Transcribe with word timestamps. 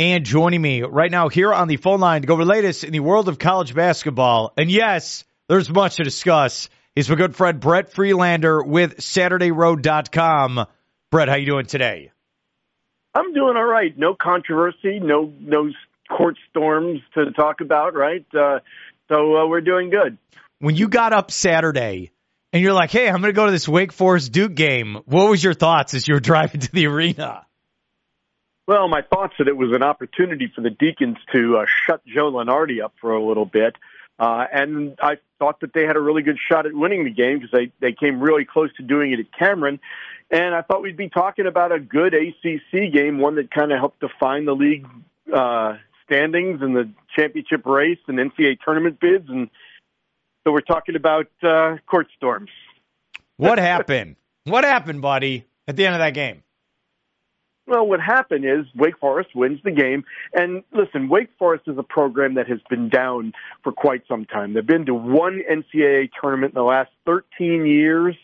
And 0.00 0.24
joining 0.24 0.62
me 0.62 0.80
right 0.80 1.10
now 1.10 1.28
here 1.28 1.52
on 1.52 1.68
the 1.68 1.76
phone 1.76 2.00
line 2.00 2.22
to 2.22 2.26
go 2.26 2.32
over 2.32 2.46
the 2.46 2.50
latest 2.50 2.84
in 2.84 2.92
the 2.94 3.00
world 3.00 3.28
of 3.28 3.38
college 3.38 3.74
basketball. 3.74 4.50
And 4.56 4.70
yes, 4.70 5.24
there's 5.46 5.68
much 5.68 5.96
to 5.96 6.04
discuss. 6.04 6.70
He's 6.94 7.10
my 7.10 7.16
good 7.16 7.36
friend 7.36 7.60
Brett 7.60 7.92
Friedlander 7.92 8.62
with 8.62 8.96
SaturdayRoad.com. 8.96 10.66
Brett, 11.10 11.28
how 11.28 11.36
you 11.36 11.44
doing 11.44 11.66
today? 11.66 12.12
I'm 13.14 13.34
doing 13.34 13.58
all 13.58 13.66
right. 13.66 13.92
No 13.98 14.14
controversy, 14.14 15.00
no 15.00 15.34
no 15.38 15.68
court 16.08 16.38
storms 16.48 17.00
to 17.12 17.32
talk 17.32 17.60
about, 17.60 17.94
right? 17.94 18.24
Uh, 18.32 18.60
so 19.10 19.36
uh, 19.36 19.48
we're 19.48 19.60
doing 19.60 19.90
good. 19.90 20.16
When 20.60 20.76
you 20.76 20.88
got 20.88 21.12
up 21.12 21.30
Saturday 21.30 22.10
and 22.54 22.62
you're 22.62 22.72
like, 22.72 22.90
"Hey, 22.90 23.06
I'm 23.06 23.20
going 23.20 23.34
to 23.34 23.36
go 23.36 23.44
to 23.44 23.52
this 23.52 23.68
Wake 23.68 23.92
Forest 23.92 24.32
Duke 24.32 24.54
game," 24.54 24.96
what 25.04 25.28
was 25.28 25.44
your 25.44 25.52
thoughts 25.52 25.92
as 25.92 26.08
you 26.08 26.14
were 26.14 26.20
driving 26.30 26.62
to 26.62 26.72
the 26.72 26.86
arena? 26.86 27.44
Well, 28.70 28.86
my 28.86 29.02
thoughts 29.02 29.34
that 29.40 29.48
it 29.48 29.56
was 29.56 29.72
an 29.74 29.82
opportunity 29.82 30.46
for 30.54 30.60
the 30.60 30.70
Deacons 30.70 31.16
to 31.32 31.56
uh, 31.56 31.66
shut 31.84 32.06
Joe 32.06 32.30
Lunardi 32.30 32.80
up 32.80 32.94
for 33.00 33.10
a 33.10 33.20
little 33.20 33.44
bit. 33.44 33.74
Uh, 34.16 34.44
and 34.52 34.96
I 35.02 35.16
thought 35.40 35.58
that 35.62 35.72
they 35.74 35.82
had 35.86 35.96
a 35.96 36.00
really 36.00 36.22
good 36.22 36.38
shot 36.48 36.66
at 36.66 36.72
winning 36.72 37.02
the 37.02 37.10
game 37.10 37.40
because 37.40 37.50
they, 37.50 37.72
they 37.80 37.92
came 37.92 38.20
really 38.20 38.44
close 38.44 38.72
to 38.76 38.84
doing 38.84 39.10
it 39.10 39.18
at 39.18 39.26
Cameron. 39.36 39.80
And 40.30 40.54
I 40.54 40.62
thought 40.62 40.82
we'd 40.82 40.96
be 40.96 41.08
talking 41.08 41.46
about 41.46 41.72
a 41.72 41.80
good 41.80 42.14
ACC 42.14 42.92
game, 42.92 43.18
one 43.18 43.34
that 43.34 43.50
kind 43.50 43.72
of 43.72 43.80
helped 43.80 43.98
define 43.98 44.44
the 44.44 44.54
league 44.54 44.86
uh, 45.34 45.78
standings 46.04 46.62
and 46.62 46.76
the 46.76 46.88
championship 47.16 47.66
race 47.66 47.98
and 48.06 48.18
NCAA 48.18 48.58
tournament 48.64 49.00
bids. 49.00 49.28
And 49.28 49.50
so 50.46 50.52
we're 50.52 50.60
talking 50.60 50.94
about 50.94 51.26
uh, 51.42 51.78
court 51.90 52.06
storms. 52.16 52.50
What 53.36 53.58
happened? 53.58 54.14
what 54.44 54.62
happened, 54.62 55.02
buddy, 55.02 55.44
at 55.66 55.74
the 55.74 55.86
end 55.86 55.96
of 55.96 55.98
that 55.98 56.14
game? 56.14 56.44
Well, 57.70 57.86
what 57.86 58.00
happened 58.00 58.44
is 58.44 58.66
Wake 58.74 58.98
Forest 58.98 59.30
wins 59.32 59.60
the 59.62 59.70
game. 59.70 60.02
And 60.34 60.64
listen, 60.72 61.08
Wake 61.08 61.28
Forest 61.38 61.68
is 61.68 61.78
a 61.78 61.84
program 61.84 62.34
that 62.34 62.48
has 62.48 62.58
been 62.68 62.88
down 62.88 63.32
for 63.62 63.70
quite 63.70 64.02
some 64.08 64.24
time. 64.24 64.54
They've 64.54 64.66
been 64.66 64.86
to 64.86 64.94
one 64.94 65.40
NCAA 65.48 66.10
tournament 66.20 66.50
in 66.50 66.56
the 66.56 66.64
last 66.64 66.90
13 67.06 67.66
years. 67.66 68.16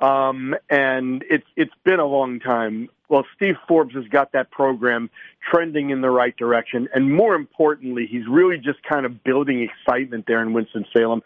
Um, 0.00 0.54
and 0.70 1.22
it's 1.28 1.46
it's 1.56 1.74
been 1.84 2.00
a 2.00 2.06
long 2.06 2.40
time. 2.40 2.88
Well, 3.08 3.24
Steve 3.36 3.54
Forbes 3.68 3.94
has 3.94 4.06
got 4.08 4.32
that 4.32 4.50
program 4.50 5.10
trending 5.50 5.90
in 5.90 6.00
the 6.00 6.10
right 6.10 6.36
direction, 6.36 6.88
and 6.92 7.14
more 7.14 7.34
importantly, 7.34 8.08
he's 8.10 8.26
really 8.28 8.58
just 8.58 8.82
kind 8.82 9.06
of 9.06 9.22
building 9.22 9.62
excitement 9.62 10.24
there 10.26 10.42
in 10.42 10.52
Winston 10.52 10.84
Salem. 10.92 11.22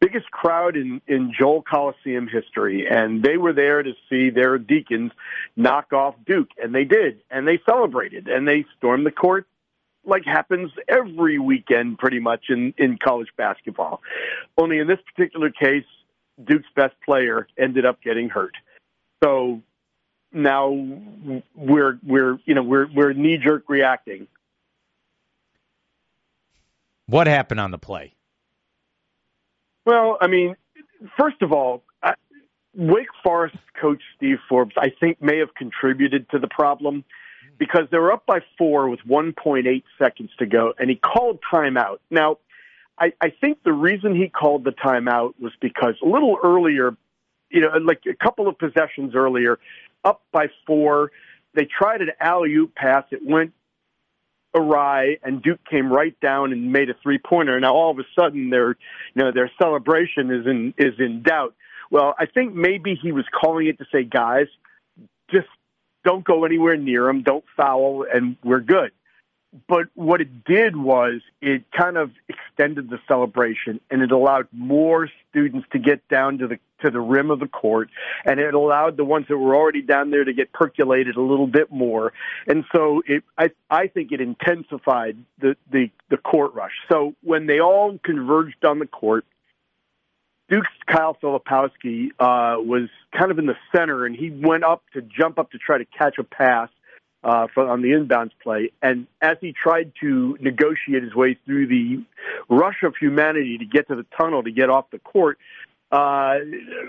Biggest 0.00 0.30
crowd 0.30 0.76
in 0.76 1.00
in 1.06 1.32
Joel 1.38 1.62
Coliseum 1.62 2.26
history, 2.26 2.86
and 2.88 3.22
they 3.22 3.36
were 3.36 3.52
there 3.52 3.82
to 3.82 3.92
see 4.08 4.30
their 4.30 4.58
Deacons 4.58 5.12
knock 5.56 5.92
off 5.92 6.16
Duke, 6.26 6.50
and 6.60 6.74
they 6.74 6.84
did, 6.84 7.20
and 7.30 7.46
they 7.46 7.60
celebrated, 7.68 8.26
and 8.26 8.48
they 8.48 8.64
stormed 8.78 9.06
the 9.06 9.12
court 9.12 9.46
like 10.04 10.24
happens 10.24 10.70
every 10.88 11.38
weekend 11.38 11.98
pretty 11.98 12.18
much 12.18 12.46
in 12.48 12.74
in 12.78 12.98
college 12.98 13.28
basketball. 13.36 14.00
Only 14.58 14.78
in 14.78 14.86
this 14.86 14.98
particular 15.14 15.50
case, 15.50 15.84
Duke's 16.42 16.68
best 16.74 16.94
player 17.04 17.46
ended 17.58 17.84
up 17.84 18.02
getting 18.02 18.28
hurt. 18.28 18.54
So 19.22 19.62
now 20.32 20.70
we're 21.54 21.98
we're 22.04 22.38
you 22.44 22.54
know 22.54 22.62
we're 22.62 22.86
we're 22.94 23.12
knee 23.12 23.38
jerk 23.38 23.64
reacting. 23.68 24.26
What 27.06 27.26
happened 27.26 27.60
on 27.60 27.70
the 27.72 27.78
play? 27.78 28.14
Well, 29.84 30.16
I 30.20 30.28
mean, 30.28 30.56
first 31.18 31.42
of 31.42 31.52
all, 31.52 31.82
I, 32.02 32.14
Wake 32.74 33.08
Forest 33.24 33.56
coach 33.80 34.00
Steve 34.16 34.38
Forbes, 34.48 34.74
I 34.78 34.90
think, 35.00 35.20
may 35.20 35.38
have 35.38 35.54
contributed 35.54 36.30
to 36.30 36.38
the 36.38 36.46
problem 36.46 37.04
because 37.58 37.88
they 37.90 37.98
were 37.98 38.12
up 38.12 38.24
by 38.26 38.40
four 38.56 38.88
with 38.88 39.00
1.8 39.08 39.82
seconds 39.98 40.30
to 40.38 40.46
go, 40.46 40.72
and 40.78 40.88
he 40.88 40.96
called 40.96 41.40
timeout. 41.52 41.98
Now, 42.10 42.38
I, 42.98 43.12
I 43.20 43.30
think 43.30 43.62
the 43.64 43.72
reason 43.72 44.14
he 44.14 44.28
called 44.28 44.64
the 44.64 44.72
timeout 44.72 45.34
was 45.40 45.52
because 45.60 45.94
a 46.04 46.08
little 46.08 46.38
earlier, 46.42 46.96
you 47.50 47.62
know, 47.62 47.68
like 47.78 48.02
a 48.06 48.14
couple 48.14 48.46
of 48.46 48.58
possessions 48.58 49.14
earlier, 49.14 49.58
up 50.04 50.22
by 50.32 50.46
four, 50.66 51.10
they 51.54 51.66
tried 51.66 52.00
an 52.00 52.10
alley 52.20 52.54
oop 52.54 52.74
pass. 52.74 53.04
It 53.10 53.20
went 53.24 53.52
awry, 54.54 55.18
and 55.22 55.42
Duke 55.42 55.60
came 55.70 55.92
right 55.92 56.18
down 56.20 56.52
and 56.52 56.72
made 56.72 56.90
a 56.90 56.94
three 57.02 57.18
pointer. 57.18 57.58
Now 57.60 57.74
all 57.74 57.90
of 57.90 57.98
a 57.98 58.04
sudden, 58.18 58.50
their 58.50 58.70
you 58.70 58.76
know 59.16 59.32
their 59.32 59.50
celebration 59.60 60.30
is 60.30 60.46
in 60.46 60.74
is 60.78 60.94
in 60.98 61.22
doubt. 61.22 61.54
Well, 61.90 62.14
I 62.18 62.26
think 62.26 62.54
maybe 62.54 62.98
he 63.00 63.10
was 63.10 63.24
calling 63.40 63.66
it 63.66 63.78
to 63.78 63.84
say, 63.92 64.04
guys, 64.04 64.46
just 65.30 65.48
don't 66.04 66.24
go 66.24 66.44
anywhere 66.44 66.76
near 66.76 67.08
him, 67.08 67.22
don't 67.22 67.44
foul, 67.56 68.06
and 68.12 68.36
we're 68.44 68.60
good. 68.60 68.92
But 69.68 69.88
what 69.94 70.20
it 70.20 70.44
did 70.44 70.76
was 70.76 71.22
it 71.40 71.64
kind 71.76 71.96
of 71.96 72.12
extended 72.28 72.88
the 72.88 72.98
celebration 73.08 73.80
and 73.90 74.00
it 74.00 74.12
allowed 74.12 74.46
more 74.52 75.08
students 75.28 75.66
to 75.72 75.80
get 75.80 76.06
down 76.08 76.38
to 76.38 76.46
the 76.46 76.58
to 76.82 76.90
the 76.90 77.00
rim 77.00 77.30
of 77.30 77.40
the 77.40 77.48
court 77.48 77.90
and 78.24 78.40
it 78.40 78.54
allowed 78.54 78.96
the 78.96 79.04
ones 79.04 79.26
that 79.28 79.36
were 79.36 79.54
already 79.54 79.82
down 79.82 80.10
there 80.10 80.24
to 80.24 80.32
get 80.32 80.52
percolated 80.52 81.16
a 81.16 81.20
little 81.20 81.48
bit 81.48 81.70
more. 81.70 82.12
And 82.46 82.64
so 82.74 83.02
it 83.06 83.24
I 83.36 83.50
I 83.68 83.88
think 83.88 84.12
it 84.12 84.20
intensified 84.20 85.16
the 85.40 85.56
the, 85.70 85.90
the 86.10 86.16
court 86.16 86.54
rush. 86.54 86.74
So 86.90 87.14
when 87.22 87.46
they 87.46 87.58
all 87.58 87.98
converged 88.04 88.64
on 88.64 88.78
the 88.78 88.86
court, 88.86 89.24
Duke's 90.48 90.68
Kyle 90.86 91.16
Filipowski 91.20 92.08
uh, 92.18 92.60
was 92.60 92.88
kind 93.16 93.30
of 93.30 93.38
in 93.38 93.46
the 93.46 93.54
center, 93.74 94.04
and 94.04 94.16
he 94.16 94.30
went 94.30 94.64
up 94.64 94.82
to 94.94 95.00
jump 95.00 95.38
up 95.38 95.52
to 95.52 95.58
try 95.58 95.78
to 95.78 95.84
catch 95.84 96.18
a 96.18 96.24
pass 96.24 96.68
uh, 97.22 97.46
for, 97.52 97.68
on 97.68 97.82
the 97.82 97.90
inbounds 97.90 98.32
play. 98.42 98.72
And 98.82 99.06
as 99.20 99.36
he 99.40 99.52
tried 99.52 99.92
to 100.00 100.36
negotiate 100.40 101.02
his 101.02 101.14
way 101.14 101.38
through 101.44 101.66
the 101.66 102.02
rush 102.48 102.82
of 102.82 102.94
humanity 102.96 103.58
to 103.58 103.64
get 103.64 103.88
to 103.88 103.96
the 103.96 104.06
tunnel 104.16 104.42
to 104.42 104.50
get 104.50 104.70
off 104.70 104.90
the 104.90 104.98
court, 104.98 105.38
uh, 105.92 106.36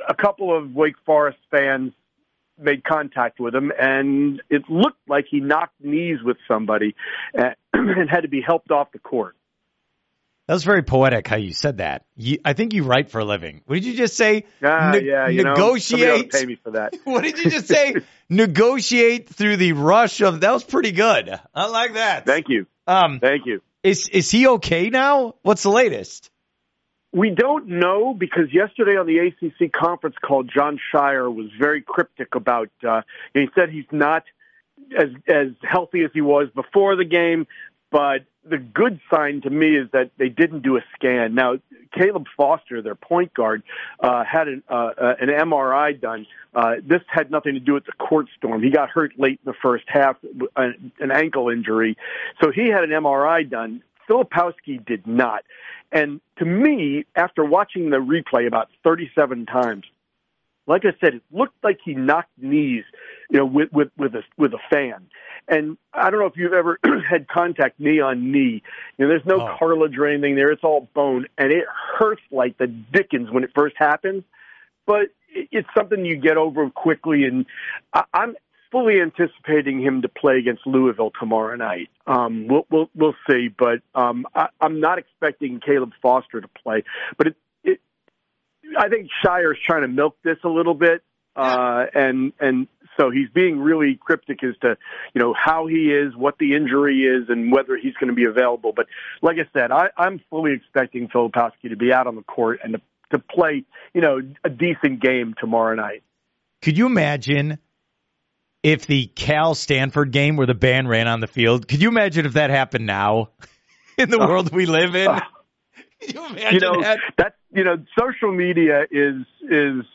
a 0.07 0.13
couple 0.15 0.55
of 0.55 0.73
Wake 0.73 0.95
Forest 1.05 1.39
fans 1.49 1.93
made 2.59 2.83
contact 2.83 3.39
with 3.39 3.55
him, 3.55 3.71
and 3.79 4.41
it 4.49 4.69
looked 4.69 4.99
like 5.07 5.25
he 5.29 5.39
knocked 5.39 5.81
knees 5.81 6.21
with 6.23 6.37
somebody 6.47 6.95
and, 7.33 7.55
and 7.73 8.09
had 8.09 8.21
to 8.21 8.27
be 8.27 8.41
helped 8.41 8.71
off 8.71 8.91
the 8.91 8.99
court. 8.99 9.35
That 10.51 10.55
was 10.55 10.65
very 10.65 10.83
poetic 10.83 11.29
how 11.29 11.37
you 11.37 11.53
said 11.53 11.77
that. 11.77 12.03
You, 12.17 12.39
I 12.43 12.51
think 12.51 12.73
you 12.73 12.83
write 12.83 13.09
for 13.09 13.19
a 13.19 13.23
living. 13.23 13.61
What 13.67 13.75
did 13.75 13.85
you 13.85 13.93
just 13.93 14.17
say? 14.17 14.43
Ah, 14.61 14.91
ne- 14.91 15.05
yeah, 15.05 15.29
you 15.29 15.45
negotiate. 15.45 16.33
Know, 16.33 16.39
pay 16.39 16.45
me 16.45 16.57
for 16.61 16.71
that. 16.71 16.93
what 17.05 17.23
did 17.23 17.37
you 17.37 17.49
just 17.49 17.69
say? 17.69 17.95
negotiate 18.29 19.29
through 19.29 19.55
the 19.55 19.71
rush 19.71 20.19
of. 20.19 20.41
That 20.41 20.51
was 20.51 20.65
pretty 20.65 20.91
good. 20.91 21.39
I 21.55 21.67
like 21.67 21.93
that. 21.93 22.25
Thank 22.25 22.49
you. 22.49 22.67
Um, 22.85 23.21
Thank 23.21 23.45
you. 23.45 23.61
Is 23.81 24.09
is 24.09 24.29
he 24.29 24.45
okay 24.45 24.89
now? 24.89 25.35
What's 25.41 25.63
the 25.63 25.71
latest? 25.71 26.29
We 27.13 27.29
don't 27.29 27.69
know 27.69 28.13
because 28.13 28.51
yesterday 28.51 28.97
on 28.97 29.07
the 29.07 29.19
ACC 29.19 29.71
conference 29.71 30.17
call, 30.21 30.43
Jon 30.43 30.77
Scheyer 30.93 31.33
was 31.33 31.47
very 31.57 31.81
cryptic 31.81 32.35
about. 32.35 32.71
Uh, 32.85 33.03
he 33.33 33.47
said 33.55 33.69
he's 33.69 33.85
not 33.89 34.23
as 34.97 35.09
as 35.29 35.47
healthy 35.61 36.03
as 36.03 36.11
he 36.13 36.19
was 36.19 36.49
before 36.53 36.97
the 36.97 37.05
game, 37.05 37.47
but 37.91 38.23
the 38.43 38.57
good 38.57 38.99
sign 39.13 39.41
to 39.41 39.49
me 39.49 39.77
is 39.77 39.87
that 39.93 40.11
they 40.17 40.29
didn't 40.29 40.63
do 40.63 40.77
a 40.77 40.81
scan. 40.95 41.35
Now, 41.35 41.57
Caleb 41.93 42.25
Foster, 42.35 42.81
their 42.81 42.95
point 42.95 43.33
guard, 43.33 43.61
uh, 43.99 44.23
had 44.23 44.47
an, 44.47 44.63
uh, 44.69 44.91
uh, 44.97 45.15
an 45.19 45.29
MRI 45.29 45.99
done. 45.99 46.25
Uh, 46.55 46.75
this 46.83 47.01
had 47.07 47.29
nothing 47.29 47.53
to 47.53 47.59
do 47.59 47.73
with 47.73 47.85
the 47.85 47.91
court 47.93 48.27
storm. 48.37 48.63
He 48.63 48.71
got 48.71 48.89
hurt 48.89 49.13
late 49.17 49.39
in 49.45 49.51
the 49.51 49.57
first 49.61 49.83
half, 49.87 50.17
uh, 50.55 50.69
an 50.99 51.11
ankle 51.11 51.49
injury. 51.49 51.97
So 52.41 52.51
he 52.51 52.67
had 52.69 52.83
an 52.83 52.89
MRI 52.89 53.47
done. 53.47 53.83
Filipowski 54.09 54.83
did 54.85 55.05
not. 55.05 55.43
And 55.91 56.19
to 56.39 56.45
me, 56.45 57.05
after 57.15 57.45
watching 57.45 57.89
the 57.89 57.97
replay 57.97 58.47
about 58.47 58.69
37 58.83 59.45
times, 59.45 59.85
like 60.71 60.85
I 60.85 60.93
said, 61.03 61.15
it 61.15 61.23
looked 61.31 61.61
like 61.63 61.79
he 61.83 61.93
knocked 61.93 62.31
knees, 62.37 62.85
you 63.29 63.39
know, 63.39 63.45
with 63.45 63.71
with 63.73 63.89
with 63.97 64.15
a 64.15 64.23
with 64.37 64.53
a 64.53 64.59
fan. 64.69 65.07
And 65.47 65.77
I 65.93 66.09
don't 66.09 66.19
know 66.19 66.27
if 66.27 66.37
you've 66.37 66.53
ever 66.53 66.79
had 67.09 67.27
contact 67.27 67.77
knee 67.77 67.99
on 67.99 68.31
knee. 68.31 68.63
You 68.97 69.05
know, 69.05 69.09
there's 69.09 69.25
no 69.25 69.41
oh. 69.41 69.55
cartilage 69.59 69.97
or 69.97 70.07
anything 70.07 70.35
there. 70.35 70.49
It's 70.49 70.63
all 70.63 70.87
bone, 70.93 71.27
and 71.37 71.51
it 71.51 71.65
hurts 71.99 72.21
like 72.31 72.57
the 72.57 72.67
dickens 72.67 73.29
when 73.29 73.43
it 73.43 73.51
first 73.53 73.75
happens. 73.77 74.23
But 74.85 75.09
it's 75.33 75.67
something 75.77 76.05
you 76.05 76.15
get 76.15 76.37
over 76.37 76.69
quickly, 76.69 77.25
and 77.25 77.45
I'm 78.13 78.35
fully 78.71 79.01
anticipating 79.01 79.81
him 79.81 80.01
to 80.03 80.07
play 80.07 80.37
against 80.37 80.65
Louisville 80.65 81.11
tomorrow 81.19 81.57
night. 81.57 81.89
Um, 82.07 82.47
we'll 82.47 82.65
we'll 82.71 82.89
we'll 82.95 83.15
see, 83.29 83.49
but 83.49 83.81
um, 83.93 84.25
I, 84.33 84.47
I'm 84.61 84.79
not 84.79 84.99
expecting 84.99 85.59
Caleb 85.59 85.91
Foster 86.01 86.39
to 86.39 86.47
play. 86.47 86.85
But 87.17 87.27
it 87.27 87.35
I 88.77 88.89
think 88.89 89.09
Scheyer's 89.23 89.57
trying 89.65 89.81
to 89.81 89.87
milk 89.87 90.17
this 90.23 90.37
a 90.43 90.49
little 90.49 90.73
bit, 90.73 91.03
uh, 91.35 91.85
and 91.93 92.33
and 92.39 92.67
so 92.97 93.09
he's 93.09 93.29
being 93.29 93.59
really 93.59 93.97
cryptic 93.99 94.43
as 94.43 94.55
to, 94.61 94.77
you 95.13 95.21
know, 95.21 95.33
how 95.33 95.67
he 95.67 95.91
is, 95.91 96.15
what 96.15 96.37
the 96.39 96.55
injury 96.55 97.03
is, 97.03 97.29
and 97.29 97.51
whether 97.51 97.77
he's 97.77 97.93
going 97.93 98.09
to 98.09 98.15
be 98.15 98.25
available. 98.25 98.73
But 98.75 98.87
like 99.21 99.37
I 99.37 99.49
said, 99.57 99.71
I, 99.71 99.89
I'm 99.97 100.21
fully 100.29 100.53
expecting 100.53 101.07
Filipowski 101.07 101.69
to 101.69 101.77
be 101.77 101.93
out 101.93 102.07
on 102.07 102.15
the 102.15 102.23
court 102.23 102.59
and 102.63 102.73
to, 102.73 102.81
to 103.11 103.19
play, 103.19 103.63
you 103.93 104.01
know, 104.01 104.19
a 104.43 104.49
decent 104.49 105.01
game 105.01 105.35
tomorrow 105.39 105.75
night. 105.75 106.03
Could 106.61 106.77
you 106.77 106.85
imagine 106.85 107.59
if 108.63 108.85
the 108.85 109.07
Cal 109.07 109.55
Stanford 109.55 110.11
game 110.11 110.35
where 110.35 110.47
the 110.47 110.53
band 110.53 110.87
ran 110.89 111.07
on 111.07 111.19
the 111.19 111.27
field. 111.27 111.67
Could 111.67 111.81
you 111.81 111.89
imagine 111.89 112.25
if 112.25 112.33
that 112.33 112.49
happened 112.49 112.85
now 112.85 113.29
in 113.97 114.09
the 114.09 114.19
world 114.19 114.53
we 114.53 114.65
live 114.65 114.95
in? 114.95 115.09
You 116.13 116.25
imagine 116.25 116.53
you 116.53 116.59
know, 116.59 116.81
that? 116.81 116.99
That's 117.17 117.35
you 117.53 117.63
know, 117.63 117.77
social 117.99 118.31
media 118.31 118.83
is 118.89 119.25
is 119.43 119.85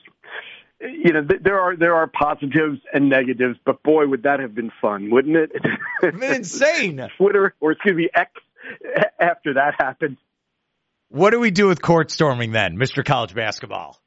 you 0.80 1.12
know 1.12 1.24
th- 1.24 1.42
there 1.42 1.58
are 1.58 1.76
there 1.76 1.94
are 1.94 2.06
positives 2.06 2.80
and 2.92 3.08
negatives, 3.08 3.58
but 3.64 3.82
boy, 3.82 4.06
would 4.06 4.22
that 4.22 4.40
have 4.40 4.54
been 4.54 4.70
fun, 4.80 5.10
wouldn't 5.10 5.36
it? 5.36 5.50
Insane. 6.22 7.08
Twitter 7.16 7.54
or 7.60 7.72
excuse 7.72 7.96
me, 7.96 8.08
X 8.14 8.30
after 9.18 9.54
that 9.54 9.74
happened. 9.78 10.16
What 11.08 11.30
do 11.30 11.40
we 11.40 11.50
do 11.50 11.68
with 11.68 11.80
court 11.80 12.10
storming 12.10 12.52
then, 12.52 12.76
Mr. 12.76 13.04
College 13.04 13.34
Basketball? 13.34 14.00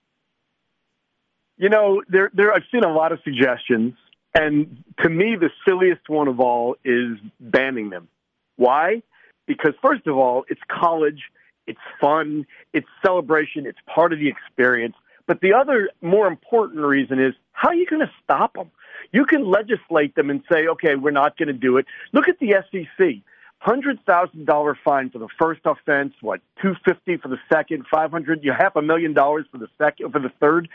You 1.57 1.69
know, 1.69 2.01
there 2.07 2.31
there 2.33 2.53
I've 2.53 2.63
seen 2.71 2.83
a 2.83 2.91
lot 2.91 3.11
of 3.11 3.19
suggestions, 3.23 3.93
and 4.33 4.83
to 5.03 5.09
me, 5.09 5.35
the 5.39 5.49
silliest 5.67 6.07
one 6.07 6.27
of 6.27 6.39
all 6.39 6.75
is 6.85 7.17
banning 7.39 7.89
them. 7.89 8.07
Why? 8.55 9.01
Because 9.47 9.73
first 9.81 10.05
of 10.07 10.15
all, 10.15 10.45
it's 10.47 10.61
college, 10.69 11.21
it's 11.69 11.79
fun, 12.01 12.45
it's 12.73 12.87
celebration, 13.05 13.65
it's 13.65 13.77
part 13.85 14.11
of 14.11 14.19
the 14.19 14.27
experience. 14.27 14.95
But 15.27 15.41
the 15.41 15.53
other 15.53 15.89
more 16.01 16.27
important 16.27 16.81
reason 16.81 17.19
is 17.19 17.35
how 17.51 17.69
are 17.69 17.75
you 17.75 17.85
going 17.85 18.01
to 18.01 18.11
stop 18.23 18.55
them? 18.55 18.71
You 19.11 19.25
can 19.25 19.45
legislate 19.45 20.15
them 20.15 20.29
and 20.29 20.43
say, 20.51 20.67
okay, 20.67 20.95
we're 20.95 21.11
not 21.11 21.37
going 21.37 21.47
to 21.47 21.53
do 21.53 21.77
it. 21.77 21.85
Look 22.11 22.27
at 22.27 22.39
the 22.39 22.55
SEC. 22.71 23.21
Hundred 23.59 23.99
thousand 24.05 24.45
dollar 24.45 24.77
fine 24.85 25.09
for 25.09 25.19
the 25.19 25.27
first 25.37 25.59
offense. 25.65 26.13
What 26.21 26.39
two 26.61 26.75
fifty 26.85 27.17
for 27.17 27.27
the 27.27 27.39
second? 27.51 27.85
Five 27.91 28.09
hundred. 28.09 28.41
You 28.41 28.53
half 28.57 28.77
a 28.77 28.81
million 28.81 29.13
dollars 29.13 29.47
for 29.51 29.57
the 29.57 29.67
second 29.77 30.13
for 30.13 30.19
the 30.19 30.31
third. 30.39 30.69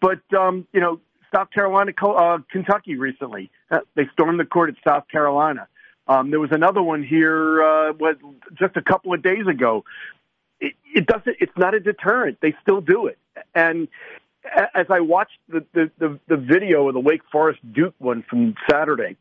But 0.00 0.22
um, 0.34 0.66
you 0.72 0.80
know, 0.80 1.00
South 1.34 1.50
Carolina, 1.50 1.92
uh, 2.02 2.38
Kentucky 2.50 2.96
recently, 2.96 3.50
uh, 3.70 3.80
they 3.94 4.08
stormed 4.14 4.40
the 4.40 4.46
court 4.46 4.70
at 4.70 4.76
South 4.90 5.06
Carolina. 5.08 5.68
Um, 6.06 6.30
there 6.30 6.40
was 6.40 6.50
another 6.52 6.82
one 6.82 7.02
here, 7.02 7.62
uh, 7.62 7.92
what, 7.94 8.18
just 8.58 8.76
a 8.76 8.82
couple 8.82 9.14
of 9.14 9.22
days 9.22 9.46
ago. 9.46 9.84
It, 10.64 10.74
it 10.94 11.06
doesn't. 11.06 11.36
It's 11.40 11.56
not 11.56 11.74
a 11.74 11.80
deterrent. 11.80 12.38
They 12.40 12.54
still 12.62 12.80
do 12.80 13.06
it. 13.06 13.18
And 13.54 13.88
as 14.74 14.86
I 14.88 15.00
watched 15.00 15.38
the 15.48 15.64
the, 15.72 15.90
the, 15.98 16.18
the 16.28 16.36
video 16.36 16.88
of 16.88 16.94
the 16.94 17.00
Wake 17.00 17.22
Forest 17.30 17.60
Duke 17.72 17.94
one 17.98 18.24
from 18.28 18.54
Saturday, 18.70 19.16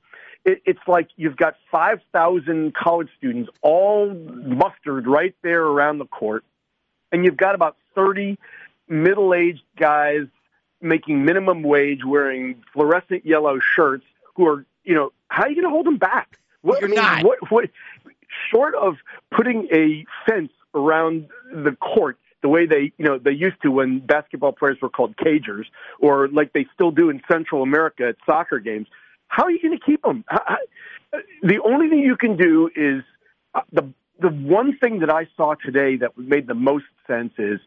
it, 0.46 0.62
it's 0.66 0.80
like 0.88 1.10
you've 1.16 1.38
got 1.38 1.56
5,000 1.72 2.74
college 2.74 3.10
students 3.18 3.50
all 3.62 4.14
mustered 4.14 5.08
right 5.08 5.36
there 5.44 5.64
around 5.64 5.98
the 5.98 6.06
court, 6.06 6.44
and 7.12 7.26
you've 7.26 7.38
got 7.38 7.56
about 7.56 7.78
30 7.96 8.38
middle 8.88 9.34
aged 9.34 9.64
guys 9.78 10.28
making 10.82 11.24
minimum 11.24 11.64
wage 11.64 12.04
wearing 12.06 12.64
fluorescent 12.74 13.26
yellow 13.26 13.60
shirts 13.60 14.06
who 14.36 14.48
are, 14.48 14.66
you 14.84 14.94
know, 14.94 15.12
how 15.30 15.44
are 15.44 15.50
you 15.50 15.56
going 15.56 15.66
to 15.66 15.70
hold 15.70 15.86
them 15.86 15.98
back? 15.98 16.38
What, 16.62 16.82
You're 16.82 16.90
I 16.90 16.92
mean, 16.92 17.02
not. 17.02 17.24
What, 17.24 17.52
what, 17.52 17.70
short 18.52 18.76
of 18.76 18.96
putting 19.32 19.68
a 19.72 20.06
fence 20.28 20.52
around 20.74 21.28
the 21.52 21.76
court 21.80 22.18
the 22.44 22.50
way 22.50 22.66
they, 22.66 22.92
you 22.98 23.06
know, 23.06 23.18
they 23.18 23.32
used 23.32 23.60
to 23.64 23.72
when 23.72 24.00
basketball 24.00 24.52
players 24.52 24.78
were 24.82 24.90
called 24.90 25.16
cagers, 25.16 25.64
or 26.00 26.28
like 26.28 26.52
they 26.54 26.68
still 26.74 26.92
do 26.92 27.10
in 27.10 27.22
Central 27.32 27.64
America 27.64 28.10
at 28.10 28.18
soccer 28.26 28.60
games. 28.60 28.88
How 29.30 29.46
are 29.46 29.52
you 29.52 29.62
going 29.62 29.80
to 29.80 29.84
keep 29.84 30.04
them? 30.04 30.26
The 31.42 31.60
only 31.64 31.90
thing 31.90 32.00
you 32.00 32.18
can 32.18 32.38
do 32.38 32.70
is 32.76 33.04
uh, 33.56 33.62
the 33.72 33.94
the 34.20 34.30
one 34.30 34.78
thing 34.78 35.00
that 35.00 35.10
I 35.10 35.28
saw 35.38 35.54
today 35.54 35.98
that 35.98 36.18
made 36.18 36.48
the 36.48 36.54
most 36.54 36.86
sense 37.08 37.34
is 37.38 37.60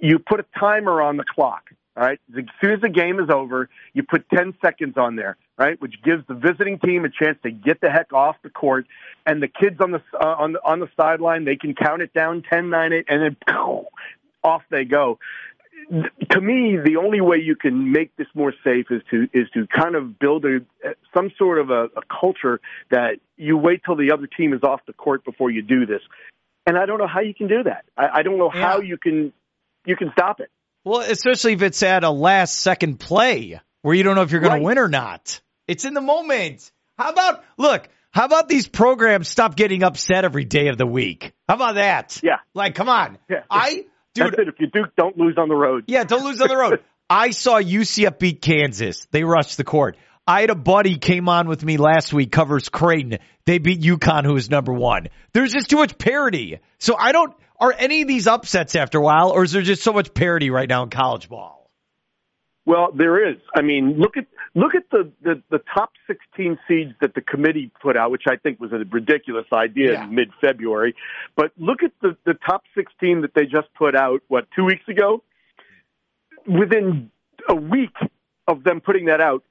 you 0.00 0.18
put 0.18 0.40
a 0.40 0.44
timer 0.58 1.00
on 1.00 1.16
the 1.16 1.24
clock. 1.24 1.70
All 1.94 2.02
right, 2.02 2.18
as 2.36 2.44
soon 2.60 2.72
as 2.72 2.80
the 2.80 2.88
game 2.88 3.20
is 3.20 3.28
over, 3.28 3.68
you 3.92 4.02
put 4.02 4.26
10 4.30 4.54
seconds 4.64 4.94
on 4.96 5.14
there, 5.14 5.36
right, 5.58 5.78
which 5.78 6.02
gives 6.02 6.26
the 6.26 6.32
visiting 6.32 6.78
team 6.78 7.04
a 7.04 7.10
chance 7.10 7.36
to 7.42 7.50
get 7.50 7.82
the 7.82 7.90
heck 7.90 8.14
off 8.14 8.36
the 8.42 8.48
court, 8.48 8.86
and 9.26 9.42
the 9.42 9.48
kids 9.48 9.78
on 9.80 9.90
the 9.90 10.02
uh, 10.18 10.36
on 10.38 10.52
the 10.52 10.60
on 10.64 10.80
the 10.80 10.88
sideline 10.96 11.44
they 11.44 11.56
can 11.56 11.74
count 11.74 12.00
it 12.00 12.14
down 12.14 12.42
10, 12.50 12.70
9, 12.70 12.92
8, 12.94 13.04
and 13.08 13.22
then 13.22 13.36
off 14.42 14.62
they 14.70 14.84
go 14.84 15.18
to 16.30 16.40
me, 16.40 16.76
the 16.82 16.96
only 16.96 17.20
way 17.20 17.38
you 17.38 17.56
can 17.56 17.92
make 17.92 18.14
this 18.16 18.26
more 18.34 18.52
safe 18.64 18.86
is 18.90 19.02
to 19.10 19.28
is 19.32 19.48
to 19.54 19.66
kind 19.66 19.94
of 19.94 20.18
build 20.18 20.44
a 20.44 20.60
some 21.14 21.30
sort 21.36 21.58
of 21.58 21.70
a, 21.70 21.84
a 21.84 22.02
culture 22.20 22.60
that 22.90 23.18
you 23.36 23.56
wait 23.56 23.82
till 23.84 23.96
the 23.96 24.12
other 24.12 24.26
team 24.26 24.52
is 24.52 24.62
off 24.62 24.80
the 24.86 24.92
court 24.92 25.24
before 25.24 25.50
you 25.50 25.62
do 25.62 25.86
this. 25.86 26.00
And 26.66 26.78
I 26.78 26.86
don't 26.86 26.98
know 26.98 27.06
how 27.06 27.20
you 27.20 27.34
can 27.34 27.48
do 27.48 27.64
that. 27.64 27.84
I, 27.96 28.20
I 28.20 28.22
don't 28.22 28.38
know 28.38 28.50
yeah. 28.54 28.60
how 28.60 28.80
you 28.80 28.96
can 28.96 29.32
you 29.84 29.96
can 29.96 30.12
stop 30.12 30.40
it. 30.40 30.50
Well, 30.84 31.00
especially 31.00 31.52
if 31.52 31.62
it's 31.62 31.82
at 31.82 32.04
a 32.04 32.10
last 32.10 32.58
second 32.58 32.98
play 32.98 33.60
where 33.82 33.94
you 33.94 34.02
don't 34.02 34.16
know 34.16 34.22
if 34.22 34.32
you're 34.32 34.40
going 34.40 34.52
right. 34.52 34.58
to 34.58 34.64
win 34.64 34.78
or 34.78 34.88
not. 34.88 35.40
It's 35.68 35.84
in 35.84 35.94
the 35.94 36.00
moment. 36.00 36.70
How 36.98 37.10
about 37.10 37.44
look? 37.56 37.88
How 38.10 38.26
about 38.26 38.48
these 38.48 38.68
programs 38.68 39.28
stop 39.28 39.56
getting 39.56 39.82
upset 39.82 40.24
every 40.24 40.44
day 40.44 40.68
of 40.68 40.76
the 40.76 40.86
week? 40.86 41.32
How 41.48 41.54
about 41.54 41.76
that? 41.76 42.20
Yeah. 42.22 42.36
Like, 42.54 42.74
come 42.74 42.88
on. 42.88 43.18
Yeah. 43.30 43.44
I 43.50 43.86
Dude. 44.14 44.34
If 44.38 44.60
you 44.60 44.66
Duke, 44.66 44.94
don't 44.96 45.16
lose 45.16 45.36
on 45.38 45.48
the 45.48 45.54
road. 45.54 45.84
Yeah, 45.86 46.04
don't 46.04 46.24
lose 46.24 46.40
on 46.40 46.48
the 46.48 46.56
road. 46.56 46.80
I 47.10 47.30
saw 47.30 47.60
UCF 47.60 48.18
beat 48.18 48.42
Kansas. 48.42 49.06
They 49.10 49.24
rushed 49.24 49.56
the 49.56 49.64
court. 49.64 49.96
I 50.26 50.42
had 50.42 50.50
a 50.50 50.54
buddy 50.54 50.98
came 50.98 51.28
on 51.28 51.48
with 51.48 51.64
me 51.64 51.78
last 51.78 52.12
week, 52.12 52.30
covers 52.30 52.68
Creighton. 52.68 53.18
They 53.44 53.58
beat 53.58 53.80
UConn, 53.80 54.24
who 54.24 54.36
is 54.36 54.48
number 54.50 54.72
one. 54.72 55.08
There's 55.32 55.52
just 55.52 55.68
too 55.68 55.76
much 55.76 55.98
parity. 55.98 56.60
So 56.78 56.96
I 56.96 57.12
don't, 57.12 57.34
are 57.62 57.72
any 57.78 58.02
of 58.02 58.08
these 58.08 58.26
upsets 58.26 58.74
after 58.74 58.98
a 58.98 59.00
while, 59.00 59.30
or 59.30 59.44
is 59.44 59.52
there 59.52 59.62
just 59.62 59.82
so 59.82 59.92
much 59.92 60.12
parity 60.12 60.50
right 60.50 60.68
now 60.68 60.82
in 60.82 60.90
college 60.90 61.28
ball? 61.28 61.70
Well, 62.66 62.90
there 62.92 63.30
is. 63.30 63.36
I 63.54 63.62
mean, 63.62 63.98
look 63.98 64.16
at 64.16 64.26
look 64.54 64.74
at 64.74 64.82
the, 64.90 65.12
the, 65.22 65.42
the 65.48 65.60
top 65.72 65.92
16 66.08 66.58
seeds 66.66 66.92
that 67.00 67.14
the 67.14 67.20
committee 67.20 67.70
put 67.80 67.96
out, 67.96 68.10
which 68.10 68.24
I 68.28 68.36
think 68.36 68.60
was 68.60 68.72
a 68.72 68.84
ridiculous 68.90 69.46
idea 69.52 69.92
yeah. 69.92 70.04
in 70.04 70.14
mid 70.14 70.30
February. 70.40 70.94
But 71.36 71.52
look 71.56 71.84
at 71.84 71.92
the, 72.02 72.16
the 72.24 72.34
top 72.34 72.64
16 72.74 73.22
that 73.22 73.34
they 73.34 73.44
just 73.44 73.72
put 73.76 73.94
out, 73.94 74.22
what, 74.26 74.46
two 74.54 74.64
weeks 74.64 74.86
ago? 74.88 75.22
Within 76.46 77.10
a 77.48 77.54
week 77.54 77.94
of 78.48 78.64
them 78.64 78.80
putting 78.80 79.06
that 79.06 79.20
out, 79.20 79.44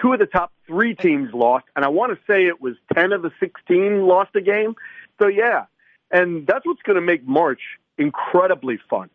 two 0.00 0.12
of 0.12 0.18
the 0.18 0.26
top 0.26 0.52
three 0.66 0.94
teams 0.94 1.30
lost, 1.34 1.66
and 1.76 1.84
I 1.84 1.88
want 1.88 2.12
to 2.12 2.18
say 2.26 2.46
it 2.46 2.60
was 2.60 2.74
10 2.94 3.12
of 3.12 3.22
the 3.22 3.30
16 3.40 4.06
lost 4.06 4.30
a 4.34 4.40
game. 4.40 4.74
So, 5.20 5.28
yeah. 5.28 5.66
And 6.12 6.46
that's 6.46 6.64
what's 6.66 6.82
going 6.82 6.96
to 6.96 7.02
make 7.02 7.26
March 7.26 7.60
incredibly 7.98 8.78
fun 8.90 9.08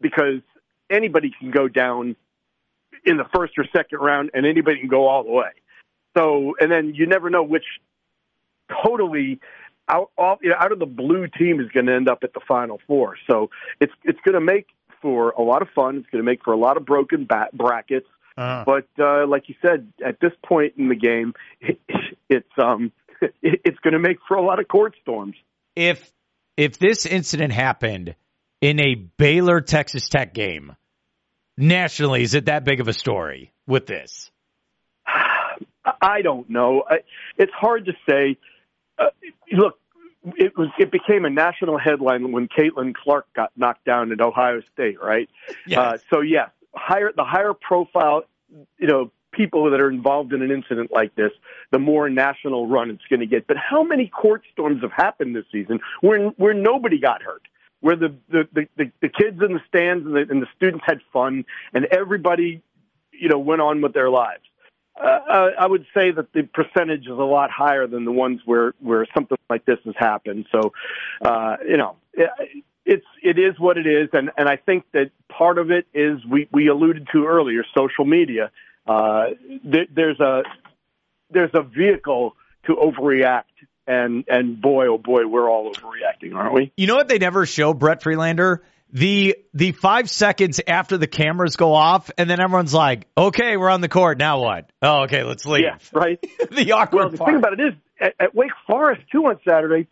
because 0.00 0.40
anybody 0.90 1.32
can 1.38 1.50
go 1.50 1.68
down 1.68 2.16
in 3.04 3.16
the 3.16 3.26
first 3.34 3.54
or 3.58 3.64
second 3.74 3.98
round, 3.98 4.30
and 4.34 4.46
anybody 4.46 4.78
can 4.78 4.88
go 4.88 5.08
all 5.08 5.24
the 5.24 5.30
way. 5.30 5.50
So, 6.16 6.54
and 6.60 6.70
then 6.70 6.94
you 6.94 7.06
never 7.06 7.30
know 7.30 7.42
which 7.42 7.64
totally 8.84 9.40
out 9.88 10.10
off, 10.16 10.38
you 10.42 10.50
know, 10.50 10.56
out 10.58 10.72
of 10.72 10.78
the 10.78 10.86
blue 10.86 11.26
team 11.26 11.60
is 11.60 11.68
going 11.72 11.86
to 11.86 11.94
end 11.94 12.08
up 12.08 12.22
at 12.22 12.32
the 12.32 12.40
final 12.46 12.80
four. 12.86 13.16
So 13.28 13.50
it's 13.80 13.92
it's 14.04 14.20
going 14.24 14.34
to 14.34 14.40
make 14.40 14.66
for 15.00 15.30
a 15.30 15.42
lot 15.42 15.62
of 15.62 15.68
fun. 15.74 15.96
It's 15.96 16.06
going 16.10 16.24
to 16.24 16.30
make 16.30 16.44
for 16.44 16.52
a 16.52 16.56
lot 16.56 16.76
of 16.76 16.84
broken 16.84 17.24
bat 17.24 17.56
brackets. 17.56 18.06
Uh-huh. 18.36 18.64
But 18.64 19.02
uh, 19.02 19.26
like 19.26 19.48
you 19.48 19.54
said, 19.60 19.92
at 20.04 20.20
this 20.20 20.32
point 20.44 20.74
in 20.78 20.88
the 20.88 20.94
game, 20.94 21.34
it, 21.60 21.80
it's 22.28 22.52
um 22.58 22.92
it, 23.20 23.34
it's 23.42 23.78
going 23.80 23.94
to 23.94 23.98
make 23.98 24.18
for 24.26 24.36
a 24.36 24.42
lot 24.42 24.60
of 24.60 24.68
court 24.68 24.94
storms. 25.02 25.36
If 25.74 26.12
if 26.56 26.78
this 26.78 27.06
incident 27.06 27.52
happened 27.52 28.14
in 28.60 28.80
a 28.80 28.94
Baylor 28.94 29.60
Texas 29.60 30.08
Tech 30.08 30.34
game, 30.34 30.76
nationally, 31.56 32.22
is 32.22 32.34
it 32.34 32.46
that 32.46 32.64
big 32.64 32.80
of 32.80 32.88
a 32.88 32.92
story 32.92 33.52
with 33.66 33.86
this? 33.86 34.30
I 36.00 36.22
don't 36.22 36.48
know. 36.48 36.84
It's 37.38 37.52
hard 37.52 37.86
to 37.86 37.92
say. 38.08 38.36
Uh, 38.98 39.06
look, 39.52 39.78
it 40.36 40.56
was 40.56 40.68
it 40.78 40.90
became 40.90 41.24
a 41.24 41.30
national 41.30 41.78
headline 41.78 42.32
when 42.32 42.48
Caitlin 42.48 42.94
Clark 42.94 43.26
got 43.34 43.50
knocked 43.56 43.84
down 43.84 44.12
at 44.12 44.20
Ohio 44.20 44.60
State, 44.72 45.02
right? 45.02 45.28
Yes. 45.66 45.78
Uh, 45.78 45.98
so 46.10 46.20
yes, 46.20 46.50
higher 46.74 47.10
the 47.14 47.24
higher 47.24 47.54
profile, 47.54 48.22
you 48.78 48.86
know, 48.86 49.10
people 49.32 49.70
that 49.70 49.80
are 49.80 49.90
involved 49.90 50.32
in 50.32 50.42
an 50.42 50.50
incident 50.50 50.90
like 50.92 51.14
this, 51.14 51.32
the 51.70 51.78
more 51.78 52.08
national 52.08 52.66
run 52.66 52.90
it's 52.90 53.04
going 53.08 53.20
to 53.20 53.26
get. 53.26 53.46
But 53.46 53.56
how 53.56 53.82
many 53.82 54.08
court 54.08 54.42
storms 54.52 54.82
have 54.82 54.92
happened 54.92 55.34
this 55.34 55.46
season 55.50 55.80
where 56.00 56.28
where 56.30 56.54
nobody 56.54 56.98
got 56.98 57.22
hurt? 57.22 57.42
where 57.82 57.96
the 57.96 58.14
the, 58.30 58.48
the, 58.54 58.90
the 59.02 59.08
kids 59.08 59.42
in 59.42 59.52
the 59.52 59.60
stands 59.68 60.06
and 60.06 60.14
the, 60.14 60.26
and 60.30 60.40
the 60.40 60.46
students 60.56 60.84
had 60.86 61.00
fun 61.12 61.44
and 61.74 61.84
everybody, 61.86 62.62
you 63.12 63.28
know, 63.28 63.38
went 63.38 63.60
on 63.60 63.82
with 63.82 63.92
their 63.92 64.08
lives. 64.08 64.42
Uh, 64.96 65.50
I 65.58 65.66
would 65.66 65.86
say 65.94 66.10
that 66.12 66.32
the 66.32 66.42
percentage 66.42 67.06
is 67.06 67.18
a 67.18 67.24
lot 67.24 67.50
higher 67.50 67.86
than 67.86 68.04
the 68.04 68.12
ones 68.12 68.40
where 68.44 68.74
where 68.78 69.06
something 69.14 69.38
like 69.50 69.64
this 69.64 69.78
has 69.84 69.94
happened. 69.98 70.46
So, 70.52 70.72
uh, 71.22 71.56
you 71.66 71.76
know, 71.76 71.96
it, 72.12 72.30
it's 72.84 73.06
it 73.22 73.38
is 73.38 73.58
what 73.58 73.78
it 73.78 73.86
is, 73.86 74.10
and 74.12 74.30
and 74.36 74.48
I 74.48 74.56
think 74.56 74.84
that 74.92 75.10
part 75.28 75.58
of 75.58 75.70
it 75.70 75.86
is 75.92 76.24
we 76.24 76.48
we 76.52 76.68
alluded 76.68 77.08
to 77.12 77.26
earlier, 77.26 77.64
social 77.74 78.04
media. 78.04 78.50
Uh, 78.86 79.24
there, 79.64 79.86
there's 79.94 80.20
a 80.20 80.42
there's 81.30 81.50
a 81.54 81.62
vehicle 81.62 82.34
to 82.66 82.74
overreact 82.74 83.44
and 83.86 84.24
and 84.28 84.60
boy, 84.60 84.86
oh 84.88 84.98
boy, 84.98 85.26
we're 85.26 85.50
all 85.50 85.72
overreacting, 85.72 86.34
aren't 86.34 86.54
we? 86.54 86.72
You 86.76 86.86
know 86.86 86.96
what 86.96 87.08
they 87.08 87.18
never 87.18 87.46
show, 87.46 87.74
Brett 87.74 88.02
Friedlander? 88.02 88.62
the 88.92 89.36
the 89.54 89.72
five 89.72 90.10
seconds 90.10 90.60
after 90.66 90.98
the 90.98 91.06
cameras 91.06 91.56
go 91.56 91.72
off, 91.72 92.10
and 92.18 92.28
then 92.28 92.40
everyone's 92.40 92.74
like, 92.74 93.06
"Okay, 93.16 93.56
we're 93.56 93.70
on 93.70 93.80
the 93.80 93.88
court. 93.88 94.18
Now 94.18 94.40
what? 94.40 94.70
Oh, 94.82 95.04
okay, 95.04 95.24
let's 95.24 95.46
leave." 95.46 95.64
Yeah, 95.64 95.78
right. 95.92 96.20
the 96.50 96.72
awkward 96.72 96.98
well, 96.98 97.08
the 97.08 97.18
part. 97.18 97.30
thing 97.30 97.38
about 97.38 97.52
it 97.54 97.60
is, 97.60 97.74
at, 97.98 98.14
at 98.20 98.34
Wake 98.34 98.52
Forest 98.66 99.02
too 99.10 99.24
on 99.24 99.38
Saturday, 99.48 99.88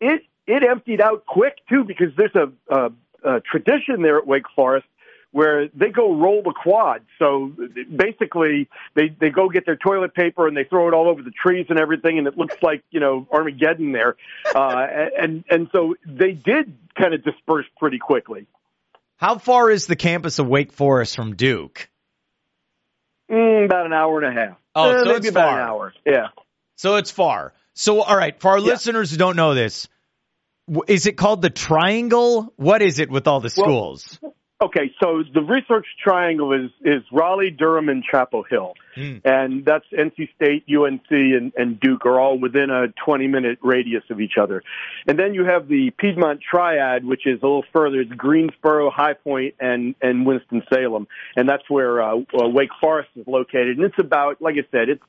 it 0.00 0.22
it 0.46 0.62
emptied 0.62 1.00
out 1.00 1.24
quick 1.24 1.56
too 1.68 1.84
because 1.84 2.08
there's 2.16 2.34
a, 2.34 2.74
a, 2.74 2.90
a 3.24 3.40
tradition 3.40 4.02
there 4.02 4.18
at 4.18 4.26
Wake 4.26 4.46
Forest 4.54 4.86
where 5.32 5.68
they 5.68 5.88
go 5.88 6.14
roll 6.14 6.42
the 6.42 6.52
quad. 6.52 7.02
So 7.18 7.52
basically, 7.94 8.68
they 8.94 9.08
they 9.18 9.30
go 9.30 9.48
get 9.48 9.66
their 9.66 9.76
toilet 9.76 10.14
paper 10.14 10.46
and 10.46 10.56
they 10.56 10.64
throw 10.64 10.88
it 10.88 10.94
all 10.94 11.08
over 11.08 11.22
the 11.22 11.30
trees 11.32 11.66
and 11.70 11.78
everything, 11.80 12.18
and 12.18 12.26
it 12.26 12.38
looks 12.38 12.54
like 12.62 12.84
you 12.90 13.00
know 13.00 13.26
Armageddon 13.32 13.92
there. 13.92 14.16
Uh, 14.54 14.86
and 15.18 15.44
and 15.50 15.68
so 15.72 15.94
they 16.06 16.32
did 16.32 16.76
kind 16.94 17.14
of 17.14 17.24
disperse 17.24 17.66
pretty 17.78 17.98
quickly. 17.98 18.46
How 19.16 19.38
far 19.38 19.70
is 19.70 19.86
the 19.86 19.96
campus 19.96 20.38
of 20.38 20.46
Wake 20.48 20.72
Forest 20.72 21.16
from 21.16 21.36
Duke? 21.36 21.88
Mm, 23.30 23.64
about 23.66 23.86
an 23.86 23.92
hour 23.92 24.20
and 24.22 24.36
a 24.36 24.40
half. 24.40 24.56
Oh, 24.74 24.90
Eh, 24.90 24.98
so 24.98 25.04
maybe 25.04 25.16
it's 25.18 25.28
about 25.28 25.48
far. 25.50 25.60
an 25.60 25.68
hour. 25.68 25.94
Yeah. 26.04 26.26
So 26.76 26.96
it's 26.96 27.10
far. 27.10 27.52
So 27.74 28.02
all 28.02 28.16
right, 28.16 28.38
for 28.40 28.50
our 28.50 28.58
Yeah. 28.58 28.64
listeners 28.66 29.10
who 29.10 29.16
don't 29.16 29.36
know 29.36 29.54
this, 29.54 29.88
is 30.88 31.06
it 31.06 31.16
called 31.16 31.40
the 31.42 31.50
Triangle? 31.50 32.52
What 32.56 32.82
is 32.82 32.98
it 32.98 33.10
with 33.10 33.26
all 33.26 33.40
the 33.40 33.52
Well- 33.56 33.64
schools? 33.66 34.20
Okay, 34.62 34.92
so 35.02 35.24
the 35.34 35.42
research 35.42 35.86
triangle 36.00 36.52
is 36.52 36.70
is 36.82 37.02
Raleigh, 37.10 37.50
Durham, 37.50 37.88
and 37.88 38.04
Chapel 38.04 38.44
Hill, 38.48 38.74
Hmm. 38.94 39.16
and 39.24 39.64
that's 39.64 39.84
NC 39.92 40.28
State, 40.36 40.64
UNC, 40.68 41.10
and, 41.10 41.52
and 41.56 41.80
Duke 41.80 42.06
are 42.06 42.20
all 42.20 42.38
within 42.38 42.70
a 42.70 42.86
20 43.04 43.26
minute 43.26 43.58
radius 43.60 44.04
of 44.08 44.20
each 44.20 44.34
other. 44.40 44.62
And 45.08 45.18
then 45.18 45.34
you 45.34 45.44
have 45.44 45.66
the 45.66 45.90
Piedmont 45.98 46.42
Triad, 46.48 47.04
which 47.04 47.26
is 47.26 47.40
a 47.42 47.44
little 47.44 47.64
further. 47.72 48.02
It's 48.02 48.12
Greensboro, 48.12 48.90
High 48.90 49.14
Point, 49.14 49.56
and 49.58 49.96
and 50.00 50.24
Winston 50.24 50.62
Salem, 50.72 51.08
and 51.34 51.48
that's 51.48 51.68
where 51.68 52.00
uh, 52.00 52.18
uh, 52.18 52.48
Wake 52.48 52.70
Forest 52.80 53.08
is 53.16 53.26
located. 53.26 53.78
And 53.78 53.84
it's 53.86 53.98
about, 53.98 54.40
like 54.40 54.54
I 54.54 54.66
said, 54.70 54.88
it's 54.90 55.02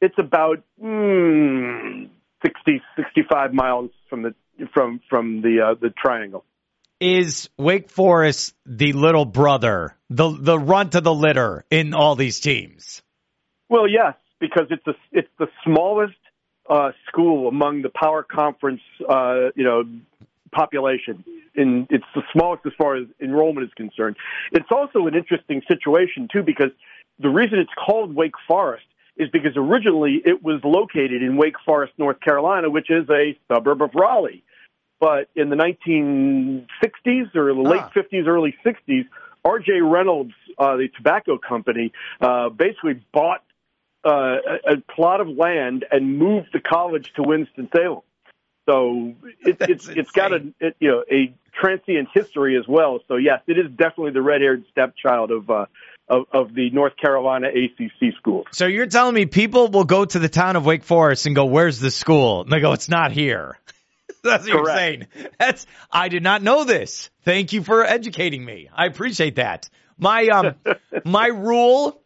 it's 0.00 0.18
about 0.18 0.62
mm, 0.80 2.08
60, 2.44 2.82
65 2.94 3.54
miles 3.54 3.90
from 4.08 4.22
the 4.22 4.34
from 4.72 5.00
from 5.10 5.42
the 5.42 5.70
uh, 5.70 5.74
the 5.80 5.90
triangle. 5.90 6.44
Is 7.00 7.48
Wake 7.56 7.88
Forest 7.88 8.54
the 8.66 8.92
little 8.92 9.24
brother, 9.24 9.96
the 10.10 10.36
the 10.38 10.58
runt 10.58 10.94
of 10.94 11.02
the 11.02 11.14
litter 11.14 11.64
in 11.70 11.94
all 11.94 12.14
these 12.14 12.40
teams? 12.40 13.00
Well, 13.70 13.88
yes, 13.88 14.14
because 14.38 14.66
it's 14.68 14.86
a 14.86 14.94
it's 15.10 15.30
the 15.38 15.48
smallest 15.64 16.18
uh, 16.68 16.92
school 17.08 17.48
among 17.48 17.80
the 17.80 17.88
power 17.88 18.22
conference, 18.22 18.82
uh, 19.08 19.48
you 19.56 19.64
know, 19.64 19.84
population. 20.52 21.24
And 21.56 21.86
it's 21.90 22.04
the 22.14 22.22
smallest 22.32 22.66
as 22.66 22.72
far 22.76 22.96
as 22.96 23.06
enrollment 23.20 23.66
is 23.66 23.72
concerned. 23.74 24.16
It's 24.52 24.70
also 24.70 25.06
an 25.06 25.14
interesting 25.14 25.62
situation 25.66 26.28
too, 26.30 26.42
because 26.42 26.70
the 27.18 27.30
reason 27.30 27.58
it's 27.58 27.72
called 27.82 28.14
Wake 28.14 28.34
Forest 28.46 28.84
is 29.16 29.28
because 29.30 29.52
originally 29.56 30.20
it 30.24 30.42
was 30.42 30.60
located 30.64 31.22
in 31.22 31.36
Wake 31.36 31.56
Forest, 31.64 31.94
North 31.98 32.20
Carolina, 32.20 32.70
which 32.70 32.90
is 32.90 33.08
a 33.10 33.38
suburb 33.48 33.82
of 33.82 33.90
Raleigh. 33.94 34.44
But 35.00 35.28
in 35.34 35.48
the 35.48 35.56
1960s 35.56 37.34
or 37.34 37.54
the 37.54 37.60
late 37.60 37.80
Ah. 37.80 37.90
50s, 37.94 38.26
early 38.26 38.54
60s, 38.64 39.06
R.J. 39.44 39.80
Reynolds, 39.80 40.34
uh, 40.58 40.76
the 40.76 40.88
tobacco 40.94 41.38
company, 41.38 41.92
uh, 42.20 42.50
basically 42.50 43.02
bought 43.12 43.42
uh, 44.04 44.10
a, 44.10 44.74
a 44.74 44.76
plot 44.94 45.20
of 45.22 45.28
land 45.28 45.86
and 45.90 46.18
moved 46.18 46.48
the 46.52 46.60
college 46.60 47.10
to 47.16 47.22
Winston 47.22 47.68
Salem. 47.74 48.02
So 48.68 49.14
it, 49.40 49.56
it's 49.60 49.88
it's 49.88 50.10
got 50.10 50.32
a 50.32 50.52
it, 50.60 50.76
you 50.80 50.88
know 50.90 51.04
a 51.10 51.34
transient 51.58 52.08
history 52.12 52.58
as 52.58 52.68
well. 52.68 53.00
So 53.08 53.16
yes, 53.16 53.40
it 53.46 53.58
is 53.58 53.70
definitely 53.70 54.12
the 54.12 54.22
red-haired 54.22 54.64
stepchild 54.70 55.30
of 55.30 55.50
uh, 55.50 55.66
of, 56.08 56.24
of 56.32 56.54
the 56.54 56.70
North 56.70 56.96
Carolina 56.96 57.48
ACC 57.48 58.14
schools. 58.18 58.46
So 58.52 58.66
you're 58.66 58.86
telling 58.86 59.14
me 59.14 59.26
people 59.26 59.68
will 59.68 59.84
go 59.84 60.04
to 60.04 60.18
the 60.18 60.28
town 60.28 60.56
of 60.56 60.66
Wake 60.66 60.84
Forest 60.84 61.26
and 61.26 61.34
go, 61.34 61.46
"Where's 61.46 61.78
the 61.78 61.90
school?" 61.90 62.42
And 62.42 62.52
they 62.52 62.60
go, 62.60 62.72
"It's 62.72 62.88
not 62.88 63.12
here." 63.12 63.58
That's 64.24 64.44
what 64.44 64.52
you're 64.52 64.66
saying. 64.66 65.06
That's 65.38 65.66
I 65.90 66.08
did 66.08 66.22
not 66.22 66.42
know 66.42 66.64
this. 66.64 67.10
Thank 67.24 67.52
you 67.52 67.62
for 67.62 67.84
educating 67.84 68.44
me. 68.44 68.68
I 68.74 68.86
appreciate 68.86 69.36
that. 69.36 69.68
My 69.98 70.26
um 70.26 70.54
my 71.04 71.28
rule 71.28 72.02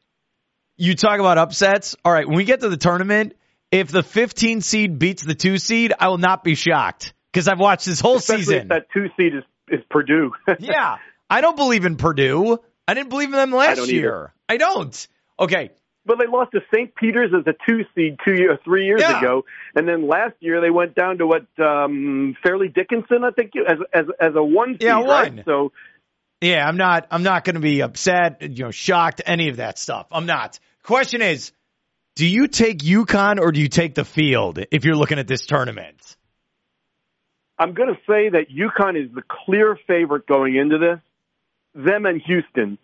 you 0.77 0.95
talk 0.95 1.21
about 1.21 1.39
upsets. 1.39 1.97
All 2.05 2.13
right, 2.13 2.27
when 2.27 2.37
we 2.37 2.45
get 2.45 2.61
to 2.61 2.69
the 2.69 2.77
tournament, 2.77 3.35
if 3.71 3.89
the 3.91 4.03
15 4.03 4.61
seed 4.61 4.99
beats 4.99 5.25
the 5.25 5.35
2 5.35 5.59
seed, 5.59 5.93
I 5.99 6.09
will 6.09 6.19
not 6.19 6.45
be 6.45 6.55
shocked 6.55 7.15
because 7.33 7.49
I've 7.49 7.59
watched 7.59 7.87
this 7.87 8.01
whole 8.01 8.17
Especially 8.17 8.45
season. 8.45 8.69
that 8.69 8.87
two 8.93 9.07
seed 9.17 9.35
is 9.35 9.45
is 9.69 9.81
Purdue. 9.91 10.33
yeah. 10.59 10.97
I 11.29 11.41
don't 11.41 11.57
believe 11.57 11.85
in 11.85 11.97
Purdue. 11.97 12.59
I 12.87 12.95
didn't 12.95 13.09
believe 13.09 13.29
in 13.29 13.37
them 13.37 13.51
last 13.51 13.77
don't 13.77 13.89
year. 13.89 14.33
I 14.49 14.57
don't. 14.57 15.09
Okay. 15.41 15.71
But 16.07 16.19
they 16.19 16.27
lost 16.27 16.53
to 16.53 16.61
St. 16.73 16.95
Peter's 16.95 17.31
as 17.33 17.47
a 17.47 17.55
two 17.67 17.85
seed 17.95 18.19
two 18.25 18.35
year, 18.35 18.59
three 18.63 18.85
years 18.87 19.01
Yeah. 19.01 19.19
ago, 19.19 19.45
and 19.75 19.89
then 19.89 20.07
last 20.07 20.35
year 20.41 20.61
they 20.61 20.71
went 20.71 20.95
down 20.95 21.19
to 21.19 21.27
what 21.27 21.47
um, 21.59 22.37
Fairleigh 22.43 22.69
Dickinson, 22.69 23.25
I 23.25 23.31
think, 23.31 23.53
as 23.57 23.79
as 23.93 24.05
as 24.21 24.33
a 24.35 24.45
one 24.45 24.75
seed. 24.75 24.83
Yeah, 24.83 25.03
right? 25.03 25.33
one. 25.33 25.43
So 25.47 25.73
Yeah, 26.43 26.67
I'm 26.69 26.77
not 26.77 27.07
I'm 27.11 27.23
not 27.23 27.45
going 27.45 27.55
to 27.55 27.61
be 27.61 27.81
upset, 27.81 28.43
you 28.43 28.65
know, 28.65 28.71
shocked, 28.71 29.23
any 29.25 29.49
of 29.49 29.57
that 29.57 29.79
stuff. 29.79 30.07
I'm 30.11 30.27
not. 30.27 30.59
Question 30.83 31.23
is, 31.23 31.53
do 32.17 32.27
you 32.27 32.49
take 32.49 32.79
UConn 32.79 33.41
or 33.41 33.51
do 33.51 33.61
you 33.61 33.69
take 33.69 33.95
the 33.95 34.05
field 34.05 34.59
if 34.71 34.85
you're 34.85 34.97
looking 34.97 35.19
at 35.19 35.27
this 35.27 35.47
tournament? 35.47 36.17
I'm 37.59 37.73
going 37.73 37.89
to 37.89 38.01
say 38.07 38.29
that 38.31 38.47
UConn 38.51 39.03
is 39.03 39.15
the 39.15 39.23
clear 39.47 39.79
favorite 39.87 40.27
going 40.27 40.57
into 40.57 40.77
this, 40.79 41.01
them 41.75 42.05
and 42.05 42.21
Houston. 42.27 42.79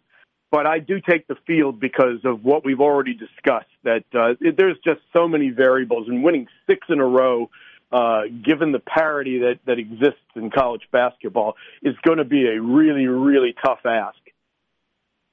But 0.50 0.66
I 0.66 0.80
do 0.80 1.00
take 1.00 1.28
the 1.28 1.37
field 1.47 1.78
because 1.78 2.25
of 2.25 2.45
what 2.45 2.64
we've 2.64 2.80
already 2.80 3.14
discussed. 3.14 3.71
That 3.85 4.04
uh, 4.12 4.35
there's 4.57 4.76
just 4.85 5.00
so 5.12 5.28
many 5.28 5.50
variables, 5.50 6.09
and 6.09 6.25
winning 6.25 6.49
six 6.66 6.87
in 6.88 6.99
a 6.99 7.07
row, 7.07 7.50
uh, 7.92 8.23
given 8.45 8.73
the 8.73 8.80
parity 8.80 9.40
that 9.40 9.61
that 9.66 9.78
exists 9.78 10.19
in 10.35 10.50
college 10.50 10.83
basketball, 10.90 11.54
is 11.83 11.95
going 12.02 12.19
to 12.19 12.25
be 12.25 12.47
a 12.47 12.61
really, 12.61 13.07
really 13.07 13.54
tough 13.64 13.80
ask. 13.85 14.19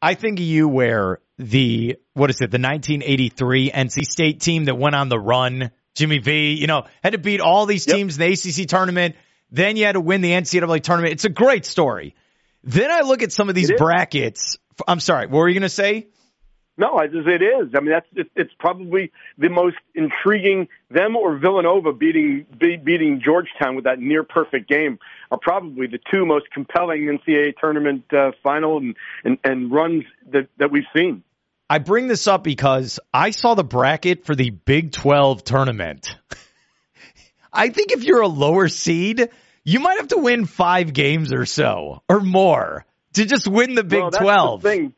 I 0.01 0.13
think 0.13 0.39
you 0.39 0.67
where 0.67 1.19
the 1.39 1.97
what 2.13 2.29
is 2.29 2.37
it, 2.37 2.51
the 2.51 2.59
1983 2.59 3.71
NC 3.71 4.05
State 4.05 4.39
team 4.39 4.65
that 4.65 4.75
went 4.75 4.95
on 4.95 5.09
the 5.09 5.19
run, 5.19 5.71
Jimmy 5.95 6.19
V, 6.19 6.53
you 6.53 6.67
know, 6.67 6.83
had 7.03 7.13
to 7.13 7.17
beat 7.17 7.41
all 7.41 7.65
these 7.65 7.87
Yep. 7.87 7.95
teams 7.95 8.17
in 8.19 8.29
the 8.29 8.33
ACC 8.33 8.67
tournament. 8.67 9.15
Then 9.51 9.77
you 9.77 9.85
had 9.85 9.93
to 9.93 10.01
win 10.01 10.21
the 10.21 10.31
NCAA 10.31 10.81
tournament. 10.81 11.13
It's 11.13 11.25
a 11.25 11.29
great 11.29 11.65
story. 11.65 12.15
Then 12.63 12.91
I 12.91 13.01
look 13.01 13.23
at 13.23 13.31
some 13.31 13.49
of 13.49 13.55
these 13.55 13.71
brackets. 13.71 14.57
I'm 14.87 14.99
sorry, 14.99 15.27
what 15.27 15.39
were 15.39 15.47
you 15.47 15.53
going 15.53 15.61
to 15.63 15.69
say? 15.69 16.07
No, 16.79 17.01
just, 17.11 17.27
it 17.27 17.41
is. 17.41 17.69
I 17.75 17.79
mean, 17.79 17.89
that's 17.89 18.05
it, 18.15 18.29
it's 18.35 18.53
probably 18.59 19.11
the 19.37 19.49
most 19.49 19.77
intriguing. 19.95 20.67
Them 20.91 21.15
or 21.15 21.37
Villanova 21.37 21.91
beating 21.91 22.45
be, 22.59 22.77
beating 22.77 23.21
Georgetown 23.23 23.75
with 23.75 23.85
that 23.85 23.99
near 23.99 24.23
perfect 24.23 24.69
game 24.69 24.99
are 25.31 25.39
probably 25.41 25.87
the 25.87 25.99
two 26.11 26.25
most 26.25 26.45
compelling 26.53 27.05
NCAA 27.05 27.57
tournament 27.59 28.03
uh, 28.13 28.31
final 28.43 28.77
and, 28.77 28.95
and 29.25 29.39
and 29.43 29.71
runs 29.71 30.03
that 30.31 30.49
that 30.59 30.71
we've 30.71 30.83
seen. 30.95 31.23
I 31.69 31.79
bring 31.79 32.07
this 32.07 32.27
up 32.27 32.43
because 32.43 32.99
I 33.13 33.31
saw 33.31 33.55
the 33.55 33.63
bracket 33.63 34.25
for 34.25 34.35
the 34.35 34.51
Big 34.51 34.91
12 34.93 35.43
tournament. 35.43 36.15
I 37.51 37.69
think 37.69 37.91
if 37.91 38.03
you're 38.03 38.21
a 38.21 38.27
lower 38.27 38.69
seed, 38.69 39.29
you 39.65 39.79
might 39.79 39.97
have 39.97 40.09
to 40.09 40.17
win 40.17 40.45
five 40.45 40.93
games 40.93 41.33
or 41.33 41.45
so 41.45 42.03
or 42.07 42.21
more 42.21 42.85
to 43.13 43.25
just 43.25 43.47
win 43.47 43.75
the 43.75 43.83
Big 43.83 43.99
well, 44.01 44.11
that's 44.11 44.23
12. 44.23 44.61
The 44.61 44.69
thing. 44.69 44.93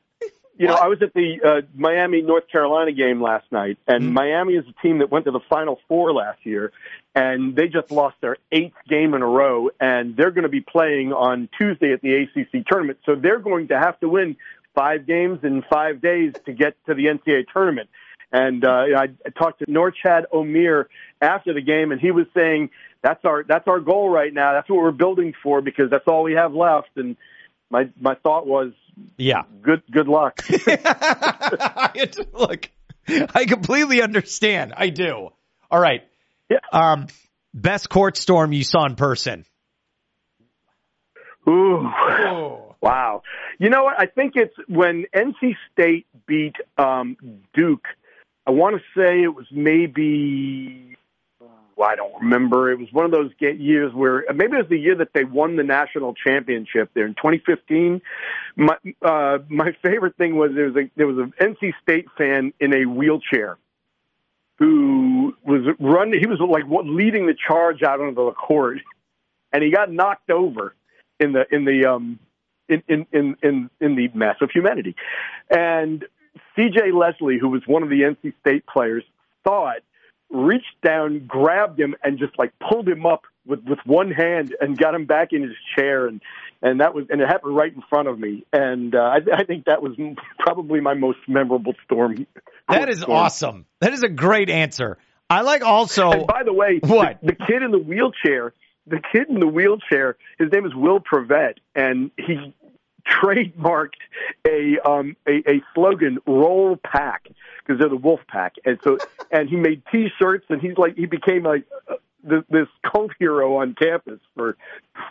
You 0.58 0.68
know, 0.68 0.74
What? 0.74 0.84
I 0.84 0.88
was 0.88 1.02
at 1.02 1.14
the 1.14 1.38
uh, 1.42 1.62
Miami 1.74 2.22
North 2.22 2.50
Carolina 2.52 2.92
game 2.92 3.22
last 3.22 3.50
night, 3.50 3.78
and 3.88 4.04
Mhm. 4.04 4.12
Miami 4.12 4.54
is 4.56 4.66
a 4.68 4.82
team 4.82 4.98
that 4.98 5.10
went 5.10 5.24
to 5.26 5.32
the 5.32 5.40
Final 5.50 5.80
Four 5.88 6.12
last 6.14 6.46
year, 6.46 6.74
and 7.16 7.56
they 7.56 7.70
just 7.70 7.92
lost 7.92 8.18
their 8.20 8.36
eighth 8.52 8.76
game 8.90 9.14
in 9.14 9.22
a 9.22 9.26
row, 9.26 9.70
and 9.80 10.18
they're 10.18 10.32
going 10.32 10.44
to 10.44 10.50
be 10.50 10.60
playing 10.60 11.14
on 11.14 11.48
Tuesday 11.58 11.94
at 11.94 12.02
the 12.02 12.14
ACC 12.14 12.66
tournament, 12.70 13.00
so 13.06 13.16
they're 13.16 13.40
going 13.40 13.70
to 13.70 13.80
have 13.80 13.98
to 14.02 14.10
win 14.10 14.36
five 14.76 15.08
games 15.08 15.40
in 15.44 15.64
five 15.72 16.02
days 16.02 16.34
to 16.46 16.52
get 16.52 16.76
to 16.88 16.94
the 16.94 17.06
NCAA 17.06 17.46
tournament. 17.54 17.90
And 18.34 18.64
uh, 18.66 18.84
you 18.84 18.94
know, 18.96 19.00
I, 19.00 19.08
I 19.26 19.30
talked 19.30 19.60
to 19.60 19.66
Norchad 19.66 20.26
Omier 20.34 20.86
after 21.22 21.54
the 21.54 21.62
game, 21.62 21.94
and 21.94 22.02
he 22.02 22.12
was 22.12 22.28
saying 22.34 22.70
that's 23.02 23.24
our 23.24 23.44
that's 23.44 23.68
our 23.68 23.80
goal 23.80 24.10
right 24.10 24.34
now. 24.34 24.54
That's 24.54 24.70
what 24.70 24.80
we're 24.80 24.92
building 24.92 25.34
for 25.42 25.62
because 25.62 25.90
that's 25.90 26.06
all 26.08 26.24
we 26.24 26.34
have 26.34 26.54
left. 26.54 26.90
And 26.98 27.16
my 27.70 27.90
my 28.00 28.16
thought 28.16 28.46
was, 28.48 28.72
Yeah. 29.18 29.44
good 29.62 29.82
good 29.92 30.08
luck. 30.08 30.42
Look, 32.34 32.70
I 33.08 33.46
completely 33.46 34.02
understand. 34.02 34.74
I 34.76 34.90
do. 34.90 35.30
All 35.72 35.80
right. 35.80 36.04
Yeah. 36.50 36.58
Um, 36.72 37.08
best 37.54 37.90
court 37.90 38.18
storm 38.18 38.52
you 38.54 38.64
saw 38.64 38.86
in 38.86 38.96
person. 38.96 39.46
Ooh. 41.48 41.88
Oh. 41.88 42.66
Wow. 42.82 43.24
You 43.58 43.70
know 43.70 43.84
what? 43.84 44.00
I 44.00 44.06
think 44.06 44.38
it's 44.38 44.56
when 44.70 45.04
NC 45.14 45.58
State 45.74 46.08
beat 46.26 46.56
um, 46.78 47.18
Duke. 47.54 47.84
I 48.48 48.52
want 48.52 48.78
to 48.78 48.82
say 48.98 49.22
it 49.22 49.36
was 49.36 49.48
maybe 49.52 50.96
well, 51.80 51.88
I 51.90 51.96
don't 51.96 52.14
remember. 52.22 52.70
It 52.70 52.78
was 52.78 52.90
one 52.92 53.06
of 53.06 53.12
those 53.12 53.32
years 53.40 53.94
where 53.94 54.26
maybe 54.36 54.56
it 54.56 54.58
was 54.58 54.70
the 54.70 54.78
year 54.78 54.96
that 54.96 55.14
they 55.14 55.24
won 55.24 55.56
the 55.56 55.64
national 55.64 56.14
championship 56.14 56.92
there 56.94 57.06
in 57.06 57.16
2015. 57.16 58.02
My 58.58 58.76
uh, 59.02 59.38
my 59.48 59.72
favorite 59.82 60.18
thing 60.18 60.36
was 60.36 60.52
there 60.54 60.66
was 60.66 60.76
a 60.76 60.92
there 60.98 61.08
was 61.08 61.18
an 61.18 61.34
NC 61.40 61.72
State 61.82 62.08
fan 62.18 62.52
in 62.60 62.76
a 62.76 62.84
wheelchair 62.84 63.58
who 64.58 65.34
was 65.46 65.74
running. 65.80 66.20
He 66.20 66.28
was 66.28 66.42
like 66.42 66.64
leading 66.68 67.28
the 67.28 67.36
charge 67.48 67.82
out 67.82 68.02
onto 68.02 68.26
the 68.26 68.34
court, 68.34 68.80
and 69.54 69.64
he 69.64 69.72
got 69.72 69.90
knocked 69.90 70.30
over 70.30 70.76
in 71.18 71.32
the 71.32 71.46
in 71.50 71.64
the 71.64 71.86
um 71.86 72.20
in 72.68 72.84
in 72.90 73.08
in 73.14 73.38
in, 73.42 73.70
in 73.80 73.96
the 73.96 74.10
mass 74.14 74.36
of 74.42 74.52
humanity, 74.52 74.98
and 75.50 76.04
C.J. 76.58 76.92
Leslie, 76.92 77.38
who 77.40 77.48
was 77.48 77.62
one 77.68 77.84
of 77.84 77.90
the 77.90 78.02
NC 78.02 78.34
State 78.42 78.66
players, 78.68 79.06
saw 79.48 79.70
it, 79.70 79.86
reached 80.30 80.82
down, 80.84 81.26
grabbed 81.28 81.80
him, 81.80 81.96
and 82.04 82.20
just 82.20 82.38
like 82.38 82.54
pulled 82.60 82.88
him 82.88 83.06
up 83.06 83.24
with 83.46 83.64
with 83.64 83.80
one 83.86 84.12
hand 84.12 84.56
and 84.60 84.78
got 84.78 84.94
him 84.94 85.06
back 85.06 85.34
in 85.34 85.42
his 85.42 85.56
chair, 85.76 86.08
and 86.08 86.22
and 86.62 86.82
that 86.82 86.94
was 86.94 87.06
and 87.10 87.22
it 87.22 87.28
happened 87.28 87.56
right 87.56 87.74
in 87.74 87.82
front 87.90 88.08
of 88.08 88.20
me, 88.20 88.46
and 88.54 88.96
uh, 88.96 89.00
I, 89.00 89.18
I 89.34 89.44
think 89.44 89.66
that 89.66 89.82
was 89.82 89.94
probably 90.40 90.82
my 90.82 90.94
most 90.94 91.20
memorable 91.28 91.74
storm. 91.86 92.26
That 92.68 92.90
is 92.90 93.02
storm. 93.02 93.18
awesome. 93.18 93.66
That 93.80 93.94
is 93.94 94.04
a 94.04 94.10
great 94.10 94.50
answer. 94.50 94.98
I 95.30 95.42
like 95.42 95.64
also. 95.64 96.12
And 96.12 96.28
by 96.28 96.44
the 96.44 96.54
way, 96.54 96.80
what 96.84 97.20
the, 97.22 97.28
the 97.28 97.46
kid 97.46 97.64
in 97.64 97.72
the 97.72 97.80
wheelchair 97.80 98.54
the 98.90 99.00
kid 99.12 99.30
in 99.30 99.40
the 99.40 99.48
wheelchair, 99.48 100.18
his 100.38 100.52
name 100.52 100.66
is 100.66 100.74
Will 100.76 101.00
Prevet, 101.00 101.56
and 101.76 102.12
he 102.18 102.54
trademarked 103.10 104.00
a 104.48 104.78
um 104.88 105.16
a, 105.28 105.50
a 105.50 105.62
slogan 105.74 106.20
roll 106.26 106.78
pack 106.84 107.28
because 107.60 107.80
they're 107.80 107.90
the 107.90 107.96
wolf 107.96 108.22
pack. 108.28 108.56
And 108.66 108.80
so 108.84 108.98
and 109.32 109.50
he 109.50 109.56
made 109.56 109.84
t-shirts 109.92 110.46
and 110.50 110.62
he's 110.62 110.78
like 110.78 110.96
he 110.96 111.06
became 111.06 111.44
like 111.44 111.66
this, 112.24 112.44
this 112.50 112.68
cult 112.90 113.12
hero 113.20 113.58
on 113.58 113.76
campus 113.80 114.20
for 114.36 114.58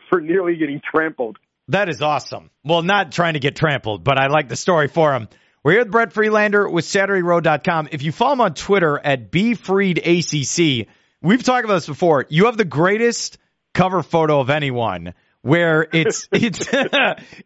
for 0.09 0.21
nearly 0.21 0.57
getting 0.57 0.81
trampled. 0.81 1.38
That 1.69 1.88
is 1.88 2.00
awesome. 2.00 2.50
Well 2.64 2.83
not 2.83 3.12
trying 3.12 3.35
to 3.35 3.40
get 3.40 3.57
trampled 3.57 4.05
but 4.05 4.19
i 4.19 4.28
like 4.28 4.49
the 4.49 4.57
story 4.57 4.88
for 4.88 5.14
him. 5.14 5.28
We're 5.64 5.73
here 5.73 5.81
with 5.83 5.90
Brett 5.90 6.12
Friedlander 6.12 6.69
with 6.69 6.85
SaturdayRoad.com. 6.85 7.88
If 7.90 8.02
you 8.02 8.12
follow 8.12 8.35
him 8.35 8.40
on 8.43 8.55
Twitter 8.55 8.99
at 8.99 9.33
BFriedACC, 9.33 10.87
we've 11.21 11.43
talked 11.43 11.64
about 11.64 11.75
this 11.75 11.87
before. 11.87 12.26
You 12.28 12.47
have 12.47 12.57
the 12.57 12.64
greatest 12.64 13.38
cover 13.75 14.02
photo 14.02 14.40
of 14.40 14.50
anyone 14.50 15.14
where 15.49 15.87
it's 15.93 16.28
it's 16.33 16.69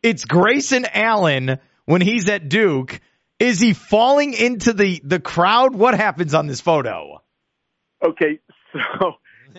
it's 0.03 0.25
Grayson 0.25 0.87
Allen 0.93 1.59
when 1.85 2.01
he's 2.01 2.29
at 2.29 2.49
Duke. 2.49 3.01
Is 3.39 3.61
he 3.61 3.73
falling 3.73 4.35
into 4.35 4.73
the 4.73 5.01
the 5.05 5.21
crowd? 5.21 5.75
What 5.75 5.95
happens 5.95 6.35
on 6.35 6.47
this 6.47 6.61
photo? 6.61 7.23
Okay, 8.05 8.41
so 8.73 9.15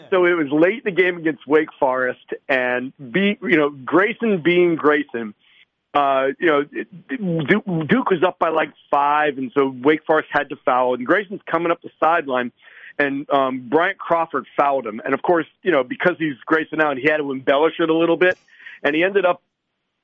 so 0.09 0.25
it 0.25 0.33
was 0.33 0.47
late 0.51 0.83
in 0.85 0.93
the 0.93 1.01
game 1.01 1.17
against 1.17 1.47
Wake 1.47 1.69
Forest, 1.79 2.25
and 2.49 2.93
be 2.97 3.37
you 3.41 3.57
know 3.57 3.69
Grayson 3.69 4.41
being 4.43 4.75
Grayson. 4.75 5.33
Uh, 5.95 6.29
you 6.39 6.47
know, 6.47 6.63
Duke 7.85 8.09
was 8.09 8.23
up 8.25 8.39
by 8.39 8.49
like 8.49 8.73
five, 8.89 9.37
and 9.37 9.51
so 9.55 9.71
Wake 9.83 10.03
Forest 10.07 10.27
had 10.31 10.49
to 10.49 10.55
foul. 10.65 10.95
And 10.95 11.05
Grayson's 11.05 11.41
coming 11.49 11.71
up 11.71 11.83
the 11.83 11.91
sideline, 12.03 12.51
and 12.99 13.29
um, 13.29 13.67
Bryant 13.69 13.97
Crawford 13.97 14.45
fouled 14.57 14.85
him. 14.85 15.01
And 15.03 15.13
of 15.13 15.21
course, 15.21 15.45
you 15.61 15.71
know, 15.71 15.83
because 15.83 16.15
he's 16.19 16.35
Grayson 16.45 16.79
Allen, 16.81 16.97
he 16.97 17.09
had 17.09 17.17
to 17.17 17.31
embellish 17.31 17.73
it 17.79 17.89
a 17.89 17.95
little 17.95 18.17
bit, 18.17 18.37
and 18.83 18.95
he 18.95 19.03
ended 19.03 19.25
up, 19.25 19.41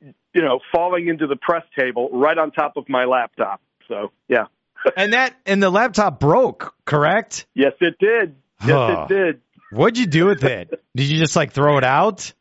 you 0.01 0.41
know, 0.41 0.59
falling 0.71 1.07
into 1.07 1.27
the 1.27 1.35
press 1.35 1.63
table 1.77 2.09
right 2.11 2.37
on 2.37 2.51
top 2.51 2.77
of 2.77 2.89
my 2.89 3.05
laptop. 3.05 3.61
So 3.87 4.11
yeah. 4.27 4.45
and 4.97 5.13
that 5.13 5.35
and 5.45 5.61
the 5.61 5.69
laptop 5.69 6.19
broke, 6.19 6.73
correct? 6.85 7.45
Yes, 7.53 7.73
it 7.81 7.97
did. 7.99 8.35
Yes, 8.65 9.09
it 9.09 9.13
did. 9.13 9.41
What'd 9.71 9.97
you 9.97 10.07
do 10.07 10.25
with 10.25 10.43
it? 10.43 10.83
Did 10.95 11.09
you 11.09 11.19
just 11.19 11.35
like 11.35 11.51
throw 11.51 11.77
it 11.77 11.83
out? 11.83 12.33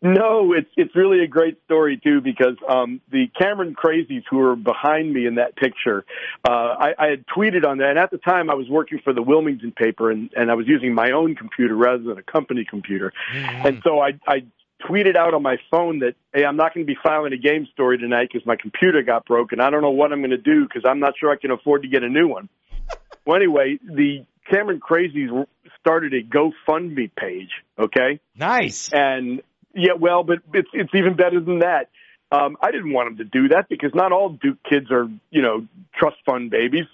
No, 0.00 0.52
it's 0.52 0.70
it's 0.76 0.94
really 0.94 1.24
a 1.24 1.26
great 1.26 1.58
story 1.64 2.00
too 2.02 2.20
because 2.20 2.54
um, 2.68 3.00
the 3.10 3.26
Cameron 3.36 3.74
Crazies 3.74 4.22
who 4.30 4.36
were 4.36 4.54
behind 4.54 5.12
me 5.12 5.26
in 5.26 5.36
that 5.36 5.56
picture, 5.56 6.04
uh, 6.48 6.52
I, 6.52 6.94
I 6.96 7.06
had 7.08 7.24
tweeted 7.26 7.66
on 7.66 7.78
that, 7.78 7.90
and 7.90 7.98
at 7.98 8.12
the 8.12 8.18
time 8.18 8.48
I 8.48 8.54
was 8.54 8.68
working 8.68 9.00
for 9.02 9.12
the 9.12 9.22
Wilmington 9.22 9.72
paper, 9.72 10.12
and, 10.12 10.30
and 10.36 10.52
I 10.52 10.54
was 10.54 10.68
using 10.68 10.94
my 10.94 11.10
own 11.10 11.34
computer 11.34 11.74
rather 11.74 12.04
than 12.04 12.16
a 12.16 12.22
company 12.22 12.64
computer, 12.68 13.12
mm-hmm. 13.34 13.66
and 13.66 13.82
so 13.82 13.98
I, 13.98 14.12
I 14.24 14.44
tweeted 14.88 15.16
out 15.16 15.34
on 15.34 15.42
my 15.42 15.56
phone 15.68 15.98
that 15.98 16.14
hey, 16.32 16.44
I'm 16.44 16.56
not 16.56 16.74
going 16.74 16.86
to 16.86 16.92
be 16.92 16.98
filing 17.02 17.32
a 17.32 17.36
game 17.36 17.66
story 17.72 17.98
tonight 17.98 18.28
because 18.32 18.46
my 18.46 18.54
computer 18.54 19.02
got 19.02 19.26
broken. 19.26 19.60
I 19.60 19.70
don't 19.70 19.82
know 19.82 19.90
what 19.90 20.12
I'm 20.12 20.20
going 20.20 20.30
to 20.30 20.36
do 20.36 20.62
because 20.62 20.82
I'm 20.88 21.00
not 21.00 21.14
sure 21.18 21.32
I 21.32 21.36
can 21.36 21.50
afford 21.50 21.82
to 21.82 21.88
get 21.88 22.04
a 22.04 22.08
new 22.08 22.28
one. 22.28 22.48
well, 23.26 23.36
anyway, 23.36 23.80
the 23.82 24.24
Cameron 24.48 24.78
Crazies 24.78 25.44
started 25.80 26.14
a 26.14 26.22
GoFundMe 26.22 27.10
page. 27.16 27.50
Okay, 27.76 28.20
nice, 28.36 28.90
and 28.92 29.42
yeah, 29.78 29.92
well, 29.98 30.24
but 30.24 30.40
it's 30.52 30.68
it's 30.72 30.94
even 30.94 31.14
better 31.14 31.40
than 31.40 31.60
that. 31.60 31.90
Um, 32.30 32.56
I 32.60 32.70
didn't 32.70 32.92
want 32.92 33.08
him 33.08 33.16
to 33.18 33.24
do 33.24 33.48
that 33.48 33.68
because 33.68 33.94
not 33.94 34.12
all 34.12 34.28
Duke 34.28 34.58
kids 34.68 34.90
are, 34.90 35.08
you 35.30 35.40
know, 35.40 35.66
trust 35.94 36.16
fund 36.26 36.50
babies. 36.50 36.84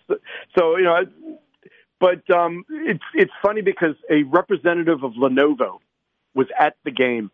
So, 0.56 0.76
you 0.76 0.84
know, 0.84 1.06
but 1.98 2.28
um, 2.30 2.64
it's 2.70 3.02
it's 3.14 3.32
funny 3.42 3.62
because 3.62 3.96
a 4.10 4.22
representative 4.24 5.02
of 5.02 5.12
Lenovo 5.12 5.78
was 6.34 6.46
at 6.58 6.76
the 6.84 6.90
game. 6.90 7.30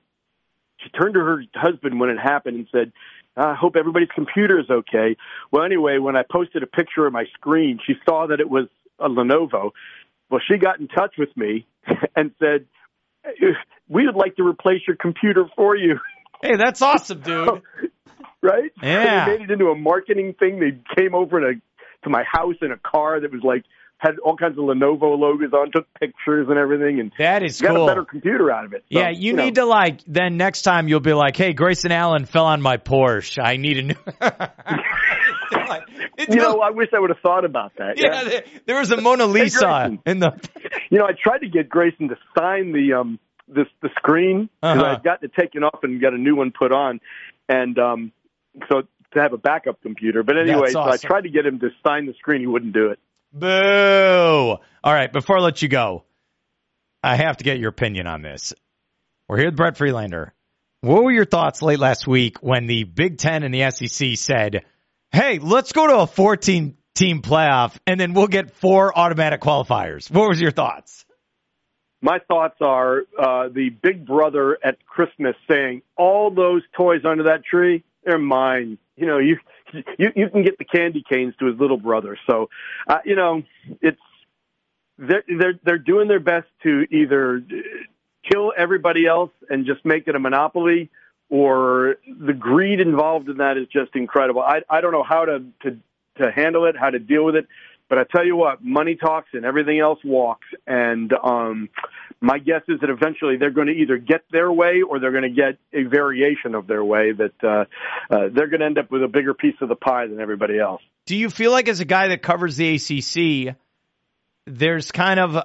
She 0.79 0.89
turned 0.91 1.15
to 1.15 1.21
her 1.21 1.45
husband 1.55 2.01
when 2.01 2.09
it 2.09 2.19
happened 2.19 2.57
and 2.57 2.67
said, 2.73 2.93
"I 3.37 3.55
hope 3.55 3.77
everybody's 3.77 4.11
computer 4.15 4.59
is 4.59 4.71
okay." 4.71 5.17
Well, 5.51 5.65
anyway, 5.65 5.99
when 5.99 6.17
I 6.17 6.23
posted 6.23 6.63
a 6.63 6.67
picture 6.67 7.07
of 7.07 7.13
my 7.13 7.27
screen, 7.35 7.81
she 7.85 7.95
saw 8.07 8.29
that 8.29 8.41
it 8.41 8.49
was 8.49 8.67
a 8.99 9.09
Lenovo. 9.09 9.73
Well, 10.31 10.41
she 10.47 10.57
got 10.57 10.81
in 10.81 10.89
touch 10.89 11.15
with 11.19 11.37
me 11.37 11.67
and 12.17 12.31
said, 12.39 12.67
we 13.89 14.07
would 14.07 14.17
like 14.17 14.37
to 14.37 14.47
replace 14.47 14.81
your 14.87 14.97
computer 14.97 15.47
for 15.57 15.77
you. 15.77 15.99
Hey, 16.43 16.57
that's 16.57 16.81
awesome, 16.83 17.21
dude. 17.21 17.63
right? 18.43 18.73
Yeah. 18.83 19.27
they 19.27 19.33
made 19.33 19.43
it 19.43 19.51
into 19.51 19.67
a 19.67 19.77
marketing 19.77 20.35
thing. 20.39 20.61
They 20.61 20.79
came 20.97 21.15
over 21.15 21.41
to 21.41 21.61
to 22.05 22.09
my 22.09 22.25
house 22.25 22.55
in 22.63 22.73
a 22.73 22.79
car 22.79 23.21
that 23.21 23.31
was 23.31 23.43
like 23.43 23.65
had 23.99 24.19
all 24.25 24.35
kinds 24.35 24.57
of 24.57 24.65
Lenovo 24.65 25.19
logos 25.19 25.53
on, 25.53 25.71
took 25.71 25.87
pictures 26.01 26.47
and 26.49 26.59
everything, 26.59 27.01
and 27.01 27.13
that 27.19 27.43
is 27.43 27.61
got 27.61 27.75
cool. 27.75 27.85
a 27.85 27.87
better 27.87 28.05
computer 28.07 28.51
out 28.51 28.65
of 28.65 28.73
it. 28.73 28.83
So, 28.91 28.99
yeah, 28.99 29.11
you, 29.11 29.33
you 29.33 29.33
need 29.35 29.57
know. 29.57 29.65
to 29.65 29.69
like 29.69 30.01
then 30.07 30.39
next 30.39 30.63
time 30.63 30.89
you'll 30.89 31.01
be 31.01 31.13
like, 31.13 31.37
"Hey, 31.37 31.53
Grayson 31.53 31.93
Allen 31.93 32.25
fell 32.25 32.47
on 32.47 32.63
my 32.63 32.79
Porsche. 32.79 33.45
I 33.45 33.57
need 33.59 33.79
a 33.79 33.83
new." 33.83 33.95
you 36.29 36.37
know, 36.37 36.61
I 36.61 36.71
wish 36.71 36.89
I 36.95 37.01
would 37.01 37.11
have 37.11 37.21
thought 37.21 37.45
about 37.45 37.73
that. 37.79 37.99
Yeah, 37.99 38.23
yeah. 38.23 38.25
There, 38.29 38.45
there, 38.67 38.79
was 38.79 38.91
a 38.91 39.01
Mona 39.01 39.27
Lisa 39.27 39.89
hey, 39.89 39.99
in 40.11 40.21
the. 40.21 40.33
you 40.91 40.99
know, 40.99 41.07
I 41.07 41.13
tried 41.21 41.39
to 41.39 41.49
get 41.49 41.69
Grayson 41.69 42.09
to 42.09 42.17
sign 42.39 42.73
the 42.73 42.95
um 42.99 43.19
this 43.49 43.67
the 43.83 43.91
screen 43.97 44.49
because 44.61 44.79
uh-huh. 44.79 44.97
I 44.99 45.03
got 45.03 45.23
it 45.23 45.33
taken 45.39 45.65
off 45.65 45.81
and 45.83 46.01
got 46.01 46.15
a 46.15 46.19
new 46.19 46.37
one 46.37 46.53
put 46.57 46.73
on, 46.73 47.01
and 47.49 47.79
um 47.79 48.13
so 48.71 48.83
to 49.13 49.21
have 49.21 49.33
a 49.33 49.39
backup 49.39 49.83
computer. 49.83 50.23
But 50.23 50.39
anyway, 50.39 50.73
awesome. 50.73 50.73
so 50.73 50.81
I 50.83 50.97
tried 50.97 51.23
to 51.23 51.31
get 51.31 51.47
him 51.47 51.59
to 51.61 51.71
sign 51.87 52.07
the 52.07 52.15
screen. 52.15 52.41
He 52.41 52.47
wouldn't 52.47 52.73
do 52.73 52.91
it. 52.91 52.99
Boo! 53.33 54.57
All 54.83 54.95
right, 54.95 55.13
before 55.13 55.39
I 55.39 55.41
let 55.41 55.63
you 55.63 55.69
go, 55.69 56.05
I 57.03 57.17
have 57.17 57.37
to 57.39 57.45
get 57.45 57.59
your 57.59 57.71
opinion 57.71 58.07
on 58.07 58.23
this. 58.23 58.53
We're 59.29 59.39
here 59.39 59.47
with 59.47 59.57
Brett 59.57 59.77
Friedlander. 59.77 60.35
What 60.83 61.05
were 61.05 61.13
your 61.13 61.27
thoughts 61.27 61.63
late 61.63 61.79
last 61.79 62.07
week 62.07 62.39
when 62.43 62.67
the 62.67 62.85
Big 62.85 63.19
Ten 63.19 63.43
and 63.43 63.55
the 63.55 63.71
SEC 63.71 64.17
said, 64.17 64.65
hey, 65.13 65.39
let's 65.39 65.73
go 65.73 65.87
to 65.87 65.99
a 65.99 66.07
14 66.07 66.77
team 66.95 67.23
playoff 67.23 67.77
and 67.87 67.99
then 67.99 68.13
we'll 68.13 68.29
get 68.29 68.53
four 68.53 68.97
automatic 68.97 69.41
qualifiers? 69.41 70.11
What 70.11 70.29
was 70.29 70.41
your 70.41 70.51
thoughts? 70.51 71.05
My 72.03 72.19
thoughts 72.29 72.57
are 72.61 73.03
uh, 73.19 73.49
the 73.49 73.69
big 73.71 74.07
brother 74.07 74.59
at 74.65 74.85
Christmas 74.87 75.35
saying, 75.51 75.83
all 75.97 76.31
those 76.31 76.63
toys 76.77 77.03
under 77.05 77.25
that 77.25 77.45
tree, 77.45 77.85
they're 78.05 78.19
mine. 78.19 78.79
You 78.97 79.07
know, 79.07 79.19
you 79.19 79.37
you 79.99 80.09
you 80.17 80.31
can 80.31 80.43
get 80.43 80.59
the 80.59 80.65
candy 80.65 81.05
canes 81.09 81.35
to 81.39 81.47
his 81.47 81.61
little 81.61 81.77
brother. 81.77 82.19
So, 82.29 82.49
uh, 82.89 82.99
you 83.05 83.17
know, 83.17 83.43
it's 83.83 84.01
they're 84.99 85.25
they're 85.29 85.61
they're 85.63 85.79
doing 85.79 86.09
their 86.09 86.21
best 86.21 86.47
to 86.63 86.87
either 86.91 87.43
kill 88.31 88.53
everybody 88.57 89.07
else 89.07 89.31
and 89.49 89.67
just 89.67 89.85
make 89.85 90.09
it 90.09 90.15
a 90.15 90.19
monopoly, 90.19 90.91
or 91.31 91.97
the 92.07 92.33
greed 92.33 92.81
involved 92.81 93.29
in 93.29 93.39
that 93.39 93.57
is 93.57 93.67
just 93.73 93.95
incredible. 93.95 94.43
I 94.43 94.61
I 94.69 94.81
don't 94.81 94.93
know 94.93 95.05
how 95.09 95.25
to 95.25 95.39
to 95.63 95.79
to 96.19 96.31
handle 96.31 96.67
it, 96.67 96.77
how 96.79 96.91
to 96.91 96.99
deal 96.99 97.25
with 97.25 97.37
it. 97.37 97.47
But 97.91 97.99
I 97.99 98.05
tell 98.05 98.25
you 98.25 98.37
what, 98.37 98.63
money 98.63 98.95
talks 98.95 99.31
and 99.33 99.45
everything 99.45 99.81
else 99.81 99.99
walks. 100.05 100.47
And 100.65 101.13
um, 101.13 101.69
my 102.21 102.39
guess 102.39 102.63
is 102.69 102.79
that 102.81 102.89
eventually 102.89 103.37
they're 103.37 103.51
going 103.51 103.67
to 103.67 103.73
either 103.73 103.99
get 103.99 104.21
their 104.31 104.51
way 104.51 104.83
or 104.89 105.01
they're 105.01 105.11
going 105.11 105.25
to 105.25 105.29
get 105.29 105.59
a 105.73 105.89
variation 105.89 106.55
of 106.55 106.69
their 106.69 106.85
way 106.85 107.11
that 107.11 107.33
uh, 107.43 107.65
uh, 108.15 108.29
they're 108.33 108.47
going 108.47 108.61
to 108.61 108.67
end 108.67 108.79
up 108.79 108.93
with 108.93 109.03
a 109.03 109.09
bigger 109.09 109.35
piece 109.35 109.57
of 109.61 109.69
the 109.69 109.75
pie 109.75 110.07
than 110.07 110.21
everybody 110.21 110.57
else. 110.61 110.81
Do 111.07 111.17
you 111.17 111.31
feel 111.31 111.51
like, 111.51 111.69
as 111.69 111.81
a 111.81 111.85
guy 111.85 112.09
that 112.09 112.23
covers 112.23 112.57
the 112.57 112.77
ACC, 112.77 113.57
there's 114.47 114.93
kind 114.93 115.19
of 115.19 115.37
uh, 115.37 115.43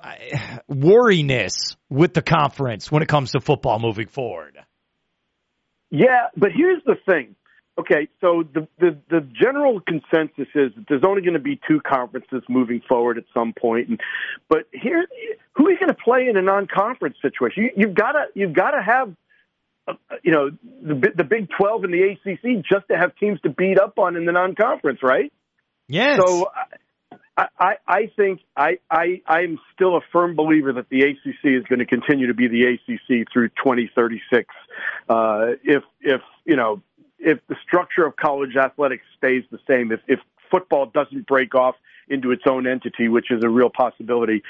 wariness 0.68 1.76
with 1.90 2.14
the 2.14 2.22
conference 2.22 2.92
when 2.92 3.02
it 3.02 3.08
comes 3.08 3.32
to 3.32 3.42
football 3.42 3.80
moving 3.80 4.08
forward? 4.08 4.56
Yeah, 5.98 6.28
but 6.36 6.52
here's 6.52 6.84
the 6.86 6.96
thing 7.06 7.36
Okay, 7.78 8.08
so 8.22 8.44
the, 8.54 8.68
the 8.80 8.98
the 9.10 9.20
general 9.20 9.82
consensus 9.82 10.48
is 10.56 10.72
that 10.76 10.86
there's 10.88 11.04
only 11.06 11.22
going 11.22 11.34
to 11.34 11.42
be 11.42 11.60
two 11.68 11.82
conferences 11.82 12.42
moving 12.48 12.82
forward 12.88 13.18
at 13.18 13.26
some 13.34 13.52
point, 13.52 13.90
and 13.90 14.00
but 14.48 14.60
here, 14.72 15.06
who 15.56 15.68
are 15.68 15.72
you 15.72 15.78
going 15.78 15.90
to 15.90 16.02
play 16.02 16.28
in 16.30 16.38
a 16.38 16.42
non-conference 16.42 17.18
situation? 17.22 17.64
You, 17.64 17.72
you've 17.76 17.94
got 17.96 18.14
to 18.14 18.24
you've 18.34 18.54
got 18.54 18.72
to 18.72 18.82
have, 18.82 19.14
uh, 19.90 19.94
you 20.24 20.32
know, 20.32 20.52
the 20.84 21.12
the 21.18 21.26
Big 21.26 21.50
Twelve 21.60 21.84
and 21.84 21.94
the 21.94 22.14
ACC 22.14 22.64
just 22.64 22.88
to 22.90 22.98
have 22.98 23.14
teams 23.18 23.42
to 23.42 23.50
beat 23.50 23.78
up 23.78 24.00
on 24.00 24.16
in 24.16 24.24
the 24.24 24.32
non-conference, 24.32 25.00
right? 25.04 25.34
Yes. 25.90 26.22
So 26.26 26.48
I, 27.38 27.76
I, 27.86 28.12
think 28.16 28.40
I, 28.56 28.80
I, 28.90 29.22
I'm 29.28 29.60
still 29.74 29.98
a 29.98 30.02
firm 30.14 30.36
believer 30.36 30.72
that 30.74 30.88
the 30.90 31.02
ACC 31.02 31.44
is 31.44 31.64
going 31.68 31.80
to 31.80 31.86
continue 31.86 32.28
to 32.28 32.34
be 32.34 32.48
the 32.48 32.64
ACC 32.64 33.28
through 33.32 33.50
2036. 33.50 34.54
Uh, 35.10 35.48
if, 35.64 35.84
if, 36.00 36.22
you 36.46 36.56
know, 36.56 36.82
if 37.20 37.40
the 37.48 37.56
structure 37.68 38.06
of 38.06 38.16
college 38.16 38.56
athletics 38.56 39.04
stays 39.18 39.44
the 39.52 39.60
same, 39.68 39.92
if, 39.92 40.00
if 40.08 40.20
football 40.50 40.86
doesn't 40.86 41.28
break 41.28 41.56
off 41.56 41.76
into 42.08 42.32
its 42.32 42.44
own 42.46 42.68
entity, 42.68 43.10
which 43.10 43.30
is 43.32 43.44
a 43.44 43.50
real 43.50 43.70
possibility, 43.70 44.42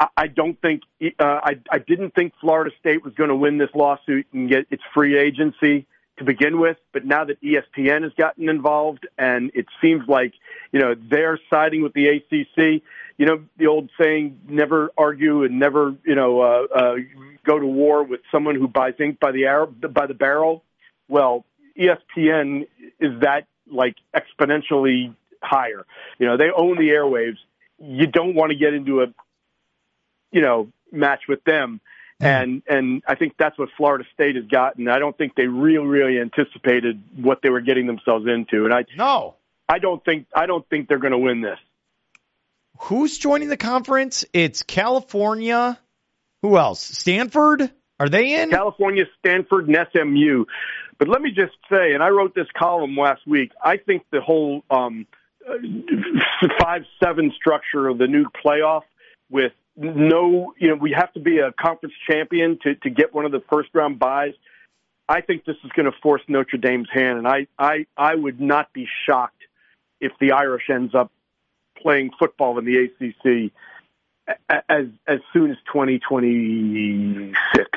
I, 0.00 0.06
I 0.16 0.26
don't 0.28 0.58
think, 0.62 0.82
uh, 1.02 1.24
I, 1.42 1.58
I 1.70 1.78
didn't 1.78 2.14
think 2.14 2.32
Florida 2.40 2.70
State 2.80 3.04
was 3.04 3.12
going 3.14 3.30
to 3.30 3.36
win 3.36 3.58
this 3.58 3.70
lawsuit 3.74 4.26
and 4.32 4.48
get 4.48 4.66
its 4.70 4.82
free 4.94 5.18
agency 5.18 5.86
to 6.18 6.24
begin 6.24 6.60
with, 6.60 6.76
but 6.92 7.04
now 7.04 7.24
that 7.24 7.40
ESPN 7.42 8.02
has 8.02 8.12
gotten 8.16 8.48
involved 8.48 9.06
and 9.18 9.50
it 9.54 9.66
seems 9.80 10.06
like, 10.08 10.32
you 10.72 10.80
know, 10.80 10.94
they're 10.94 11.40
siding 11.50 11.82
with 11.82 11.92
the 11.92 12.06
ACC, 12.06 12.82
you 13.18 13.26
know, 13.26 13.44
the 13.56 13.66
old 13.66 13.90
saying, 14.00 14.40
never 14.48 14.92
argue 14.96 15.42
and 15.42 15.58
never, 15.58 15.94
you 16.04 16.14
know, 16.14 16.40
uh, 16.40 16.66
uh, 16.74 16.94
go 17.44 17.58
to 17.58 17.66
war 17.66 18.04
with 18.04 18.20
someone 18.30 18.54
who 18.54 18.68
buys 18.68 18.94
ink 19.00 19.18
by 19.18 19.32
the, 19.32 19.44
arrow, 19.44 19.66
by 19.66 20.06
the 20.06 20.14
barrel. 20.14 20.62
Well, 21.08 21.44
ESPN 21.78 22.68
is 23.00 23.20
that 23.20 23.46
like 23.70 23.96
exponentially 24.14 25.14
higher. 25.42 25.84
You 26.18 26.26
know, 26.26 26.36
they 26.36 26.50
own 26.56 26.76
the 26.76 26.90
airwaves. 26.90 27.38
You 27.78 28.06
don't 28.06 28.34
want 28.34 28.50
to 28.50 28.56
get 28.56 28.72
into 28.72 29.02
a, 29.02 29.06
you 30.30 30.40
know, 30.40 30.68
match 30.92 31.22
with 31.28 31.42
them. 31.44 31.80
And 32.24 32.62
and 32.68 33.02
I 33.06 33.14
think 33.14 33.34
that's 33.38 33.58
what 33.58 33.68
Florida 33.76 34.04
State 34.14 34.36
has 34.36 34.46
gotten. 34.46 34.88
I 34.88 34.98
don't 34.98 35.16
think 35.16 35.34
they 35.34 35.46
really 35.46 35.86
really 35.86 36.20
anticipated 36.20 37.02
what 37.16 37.40
they 37.42 37.50
were 37.50 37.60
getting 37.60 37.86
themselves 37.86 38.26
into, 38.26 38.64
and 38.64 38.72
I 38.72 38.84
no, 38.96 39.36
I 39.68 39.78
don't 39.78 40.04
think 40.04 40.26
I 40.34 40.46
don't 40.46 40.68
think 40.68 40.88
they're 40.88 40.98
going 40.98 41.12
to 41.12 41.18
win 41.18 41.40
this. 41.40 41.58
Who's 42.80 43.16
joining 43.18 43.48
the 43.48 43.56
conference? 43.56 44.24
It's 44.32 44.62
California. 44.62 45.78
Who 46.42 46.58
else? 46.58 46.80
Stanford? 46.80 47.70
Are 48.00 48.08
they 48.08 48.42
in? 48.42 48.50
California, 48.50 49.04
Stanford, 49.20 49.68
and 49.68 49.76
SMU. 49.92 50.44
But 50.98 51.08
let 51.08 51.22
me 51.22 51.30
just 51.30 51.54
say, 51.70 51.92
and 51.92 52.02
I 52.02 52.08
wrote 52.08 52.34
this 52.34 52.48
column 52.56 52.96
last 52.96 53.26
week. 53.26 53.52
I 53.62 53.76
think 53.76 54.04
the 54.10 54.20
whole 54.20 54.64
um, 54.70 55.06
five 56.60 56.82
seven 57.02 57.32
structure 57.36 57.88
of 57.88 57.98
the 57.98 58.06
new 58.06 58.26
playoff 58.44 58.82
with 59.30 59.52
no, 59.76 60.54
you 60.58 60.68
know, 60.68 60.76
we 60.76 60.92
have 60.92 61.12
to 61.14 61.20
be 61.20 61.38
a 61.38 61.52
conference 61.52 61.94
champion 62.08 62.58
to, 62.62 62.74
to 62.76 62.90
get 62.90 63.14
one 63.14 63.24
of 63.24 63.32
the 63.32 63.42
first 63.50 63.70
round 63.74 63.98
buys. 63.98 64.34
I 65.08 65.20
think 65.20 65.44
this 65.44 65.56
is 65.64 65.70
going 65.72 65.86
to 65.86 65.96
force 66.02 66.22
Notre 66.28 66.58
Dame's 66.58 66.88
hand, 66.92 67.18
and 67.18 67.28
I, 67.28 67.46
I, 67.58 67.86
I 67.96 68.14
would 68.14 68.40
not 68.40 68.72
be 68.72 68.86
shocked 69.06 69.42
if 70.00 70.12
the 70.20 70.32
Irish 70.32 70.70
ends 70.70 70.94
up 70.94 71.10
playing 71.76 72.10
football 72.18 72.58
in 72.58 72.64
the 72.64 72.84
ACC 72.84 73.52
as 74.48 74.86
as 75.06 75.18
soon 75.34 75.50
as 75.50 75.58
2026. 75.72 77.68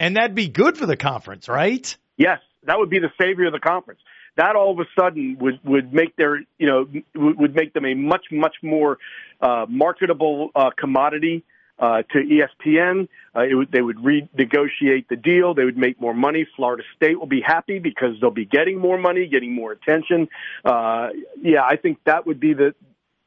And 0.00 0.16
that'd 0.16 0.34
be 0.34 0.48
good 0.48 0.78
for 0.78 0.86
the 0.86 0.96
conference, 0.96 1.48
right? 1.48 1.94
Yes, 2.16 2.40
that 2.64 2.78
would 2.78 2.88
be 2.88 2.98
the 2.98 3.12
savior 3.20 3.46
of 3.46 3.52
the 3.52 3.60
conference 3.60 4.00
that 4.36 4.56
all 4.56 4.72
of 4.72 4.78
a 4.78 4.88
sudden 4.98 5.36
would 5.40 5.60
would 5.64 5.92
make 5.92 6.14
their 6.16 6.38
you 6.58 6.66
know 6.66 6.86
would 7.14 7.54
make 7.54 7.72
them 7.72 7.84
a 7.84 7.94
much 7.94 8.26
much 8.30 8.56
more 8.62 8.98
uh, 9.40 9.66
marketable 9.68 10.50
uh, 10.54 10.70
commodity 10.78 11.44
uh, 11.78 12.02
to 12.10 12.18
ESPN. 12.18 13.08
Uh, 13.34 13.42
would, 13.50 13.70
they 13.72 13.82
would 13.82 13.98
renegotiate 13.98 15.08
the 15.08 15.16
deal. 15.16 15.54
They 15.54 15.64
would 15.64 15.76
make 15.76 16.00
more 16.00 16.14
money. 16.14 16.46
Florida 16.56 16.82
State 16.96 17.18
will 17.18 17.26
be 17.26 17.42
happy 17.44 17.78
because 17.78 18.16
they'll 18.20 18.30
be 18.30 18.46
getting 18.46 18.78
more 18.78 18.98
money, 18.98 19.26
getting 19.26 19.54
more 19.54 19.72
attention. 19.72 20.28
Uh, 20.64 21.08
yeah, 21.42 21.62
I 21.62 21.76
think 21.76 21.98
that 22.06 22.26
would 22.26 22.40
be 22.40 22.54
the 22.54 22.74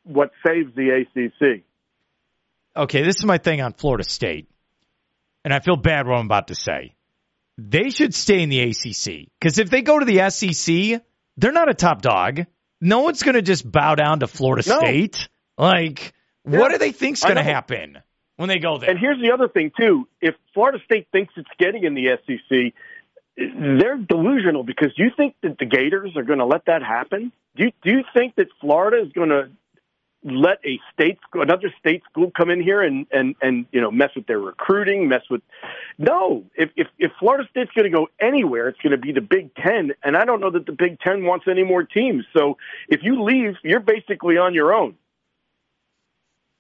what 0.04 0.32
saves 0.46 0.74
the 0.76 1.06
ACC. 1.06 1.64
Okay, 2.76 3.02
this 3.04 3.18
is 3.18 3.26
my 3.26 3.38
thing 3.38 3.62
on 3.62 3.74
Florida 3.74 4.04
State, 4.04 4.48
and 5.44 5.54
I 5.54 5.60
feel 5.60 5.76
bad 5.76 6.08
what 6.08 6.16
I'm 6.16 6.26
about 6.26 6.48
to 6.48 6.56
say 6.56 6.94
they 7.60 7.90
should 7.90 8.14
stay 8.14 8.42
in 8.42 8.50
the 8.50 8.62
ACC 8.62 9.30
because 9.40 9.60
if 9.60 9.70
they 9.70 9.82
go 9.82 10.00
to 10.00 10.06
the 10.06 10.30
SEC, 10.30 11.02
they're 11.38 11.52
not 11.52 11.70
a 11.70 11.74
top 11.74 12.02
dog. 12.02 12.46
No 12.82 13.02
one's 13.02 13.24
going 13.24 13.36
to 13.36 13.42
just 13.42 13.70
bow 13.70 13.96
down 13.96 14.22
to 14.22 14.28
Florida 14.28 14.68
no. 14.68 14.80
State. 14.80 15.28
Like, 15.58 16.14
yeah. 16.48 16.60
what 16.60 16.72
do 16.72 16.78
they 16.78 16.92
think's 16.92 17.24
going 17.24 17.36
to 17.36 17.44
happen 17.44 17.98
when 18.38 18.48
they 18.48 18.60
go 18.60 18.78
there? 18.78 18.90
And 18.90 19.00
here's 19.00 19.22
the 19.22 19.32
other 19.34 19.50
thing 19.50 19.72
too: 19.78 20.08
if 20.22 20.36
Florida 20.54 20.80
State 20.86 21.08
thinks 21.12 21.34
it's 21.36 21.50
getting 21.58 21.84
in 21.84 21.96
the 21.96 22.18
SEC, 22.26 22.74
they're 23.36 23.98
delusional 23.98 24.64
because 24.64 24.94
you 24.96 25.12
think 25.16 25.36
that 25.44 25.58
the 25.60 25.66
Gators 25.66 26.16
are 26.16 26.24
going 26.24 26.40
to 26.40 26.46
let 26.46 26.66
that 26.66 26.82
happen. 26.82 27.32
Do 27.56 27.66
you, 27.66 27.72
do 27.84 27.92
you 27.92 28.04
think 28.14 28.36
that 28.36 28.48
Florida 28.62 29.06
is 29.06 29.12
going 29.12 29.30
to 29.30 29.50
let 30.24 30.60
a 30.66 30.80
state 30.94 31.18
another 31.34 31.74
state 31.80 32.04
school 32.12 32.30
come 32.36 32.50
in 32.50 32.62
here 32.62 32.82
and 32.82 33.08
and 33.12 33.36
and 33.42 33.66
you 33.72 33.80
know 33.80 33.90
mess 33.90 34.10
with 34.16 34.28
their 34.28 34.40
recruiting 34.40 35.08
mess 35.08 35.22
with 35.30 35.42
no 35.98 36.44
if 36.56 36.70
if, 36.76 36.88
if 36.98 37.12
florida 37.20 37.48
state's 37.50 37.72
going 37.72 37.90
to 37.90 37.98
go 37.98 38.08
anywhere 38.20 38.68
it's 38.68 38.80
going 38.82 38.92
to 38.92 38.98
be 38.98 39.14
the 39.14 39.22
big 39.22 39.54
10 39.56 39.92
and 40.04 40.18
i 40.18 40.26
don't 40.26 40.42
know 40.42 40.52
that 40.52 40.66
the 40.66 40.74
big 40.74 41.00
10 41.00 41.24
wants 41.24 41.46
any 41.50 41.64
more 41.64 41.84
teams. 41.84 42.26
So 42.38 42.58
if 42.88 43.02
you 43.04 43.24
leave 43.24 43.56
you're 43.64 43.80
basically 43.80 44.38
on 44.38 44.54
your 44.54 44.74
own. 44.74 44.96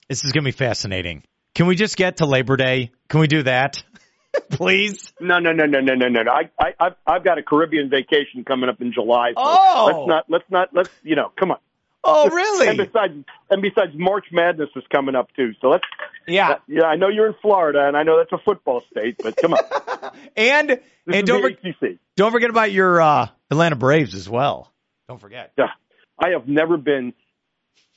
This 0.08 0.24
is 0.24 0.32
going 0.32 0.43
to 0.43 0.48
be 0.48 0.52
fascinating. 0.52 1.24
Can 1.54 1.67
we 1.67 1.76
just 1.76 1.95
get 1.95 2.17
to 2.17 2.26
labor 2.26 2.58
day? 2.58 2.91
Can 3.10 3.19
we 3.19 3.28
do 3.28 3.43
that? 3.43 3.84
Please? 4.50 5.12
No 5.19 5.39
no 5.39 5.52
no 5.52 5.65
no 5.65 5.80
no 5.80 5.95
no 5.95 6.08
no. 6.08 6.32
I 6.32 6.50
i 6.60 6.74
i've, 6.80 6.95
I've 7.06 7.24
got 7.24 7.38
a 7.38 7.43
caribbean 7.43 7.89
vacation 7.89 8.45
coming 8.45 8.69
up 8.69 8.80
in 8.80 8.93
july 8.93 9.32
so 9.32 9.43
oh. 9.43 9.86
let's 9.88 10.08
not 10.08 10.26
let's 10.30 10.52
not 10.52 10.69
let's 10.74 10.89
you 11.04 11.15
know 11.15 11.32
come 11.38 11.52
on 11.52 11.58
Oh, 12.04 12.30
really? 12.30 12.68
and 12.68 12.78
besides, 12.78 13.14
and 13.50 13.62
besides, 13.62 13.92
March 13.96 14.28
Madness 14.32 14.70
is 14.76 14.84
coming 14.92 15.16
up 15.16 15.34
too. 15.36 15.54
So 15.62 15.70
let's. 15.70 15.84
Yeah. 16.28 16.50
Uh, 16.50 16.56
yeah, 16.68 16.84
I 16.84 16.96
know 16.96 17.10
you're 17.10 17.28
in 17.28 17.36
Florida, 17.42 17.88
and 17.88 17.98
I 17.98 18.04
know 18.04 18.18
that's 18.18 18.32
a 18.32 18.44
football 18.44 18.84
state, 18.92 19.18
but 19.22 19.36
come 19.36 19.54
on. 19.54 20.12
and 20.36 20.70
this 21.06 21.16
and 21.16 21.28
don't 21.28 21.42
for, 21.42 21.90
don't 22.16 22.32
forget 22.32 22.50
about 22.50 22.72
your 22.72 23.02
uh, 23.02 23.28
Atlanta 23.52 23.76
Braves 23.76 24.14
as 24.14 24.30
well. 24.30 24.72
Don't 25.08 25.20
forget. 25.20 25.52
Yeah, 25.58 25.72
I 26.18 26.30
have 26.30 26.48
never 26.48 26.78
been 26.78 27.14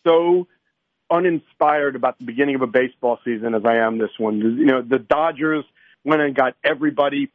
so 0.05 0.49
uninspired 1.11 1.95
about 1.95 2.19
the 2.19 2.25
beginning 2.25 2.55
of 2.55 2.62
a 2.62 2.67
baseball 2.67 3.19
season 3.25 3.55
as 3.55 3.65
I 3.65 3.77
am 3.77 3.99
this 3.99 4.11
one. 4.19 4.38
You 4.38 4.65
know, 4.65 4.83
the 4.83 4.99
Dodgers 4.99 5.65
went 6.05 6.23
and 6.23 6.35
got 6.35 6.55
everybody. 6.65 7.31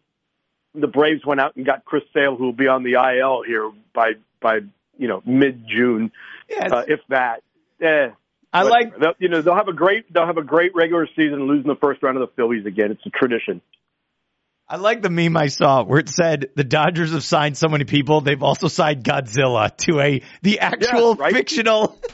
The 0.73 0.87
Braves 0.87 1.25
went 1.25 1.39
out 1.39 1.55
and 1.55 1.65
got 1.65 1.85
Chris 1.85 2.03
Sale, 2.13 2.35
who 2.35 2.45
will 2.45 2.53
be 2.53 2.67
on 2.67 2.83
the 2.83 2.93
IL 2.93 3.43
here 3.43 3.71
by 3.93 4.13
by 4.41 4.59
you 4.97 5.07
know 5.07 5.21
mid 5.25 5.67
June, 5.67 6.11
yes. 6.49 6.71
uh, 6.71 6.83
if 6.87 6.99
that. 7.09 7.43
Eh, 7.81 8.09
I 8.53 8.63
like 8.63 8.97
they'll, 8.97 9.13
you 9.19 9.29
know 9.29 9.41
they'll 9.41 9.55
have 9.55 9.67
a 9.67 9.73
great 9.73 10.11
they'll 10.11 10.25
have 10.25 10.37
a 10.37 10.43
great 10.43 10.73
regular 10.75 11.07
season, 11.15 11.47
losing 11.47 11.67
the 11.67 11.77
first 11.79 12.01
round 12.01 12.17
of 12.17 12.27
the 12.27 12.33
Phillies 12.35 12.65
again. 12.65 12.91
It's 12.91 13.05
a 13.05 13.09
tradition. 13.09 13.61
I 14.69 14.75
like 14.75 15.01
the 15.01 15.09
meme 15.09 15.37
I 15.37 15.47
saw 15.47 15.83
where 15.83 15.99
it 15.99 16.09
said 16.09 16.49
the 16.55 16.63
Dodgers 16.63 17.13
have 17.13 17.23
signed 17.23 17.57
so 17.57 17.69
many 17.69 17.85
people. 17.85 18.19
They've 18.21 18.41
also 18.43 18.67
signed 18.67 19.03
Godzilla 19.03 19.75
to 19.77 19.99
a 20.01 20.21
the 20.41 20.59
actual 20.59 21.15
yeah, 21.15 21.23
right? 21.23 21.33
fictional. 21.33 21.97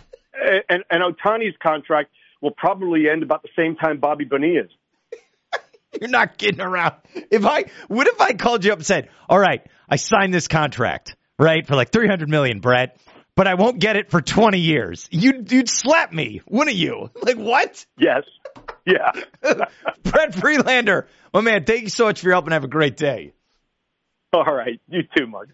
And, 0.67 0.83
and 0.89 1.01
Ohtani's 1.01 1.55
contract 1.61 2.09
will 2.41 2.51
probably 2.51 3.07
end 3.07 3.23
about 3.23 3.43
the 3.43 3.49
same 3.55 3.77
time 3.77 3.99
Bobby 3.99 4.25
Bonilla's. 4.25 4.71
You're 6.01 6.09
not 6.09 6.37
kidding 6.37 6.59
around. 6.59 6.95
If 7.31 7.45
I 7.45 7.65
what 7.87 8.07
if 8.07 8.19
I 8.19 8.33
called 8.33 8.65
you 8.65 8.73
up 8.73 8.79
and 8.79 8.85
said, 8.85 9.09
"All 9.29 9.39
right, 9.39 9.65
I 9.87 9.95
signed 9.95 10.33
this 10.33 10.49
contract 10.49 11.15
right 11.39 11.65
for 11.65 11.75
like 11.75 11.91
300 11.91 12.29
million, 12.29 12.59
Brett." 12.59 12.97
but 13.35 13.47
I 13.47 13.55
won't 13.55 13.79
get 13.79 13.95
it 13.95 14.11
for 14.11 14.21
20 14.21 14.59
years. 14.59 15.07
You'd, 15.11 15.51
you'd 15.51 15.69
slap 15.69 16.13
me, 16.13 16.41
wouldn't 16.47 16.75
you? 16.75 17.09
Like, 17.23 17.37
what? 17.37 17.85
Yes. 17.97 18.23
Yeah. 18.85 19.11
Brett 20.03 20.35
Friedlander, 20.35 21.07
Well, 21.33 21.41
man, 21.41 21.63
thank 21.63 21.83
you 21.83 21.89
so 21.89 22.05
much 22.05 22.19
for 22.19 22.27
your 22.27 22.33
help 22.33 22.45
and 22.45 22.53
have 22.53 22.63
a 22.63 22.67
great 22.67 22.97
day. 22.97 23.33
All 24.33 24.43
right. 24.43 24.79
You 24.89 25.03
too, 25.15 25.27
Mark. 25.27 25.41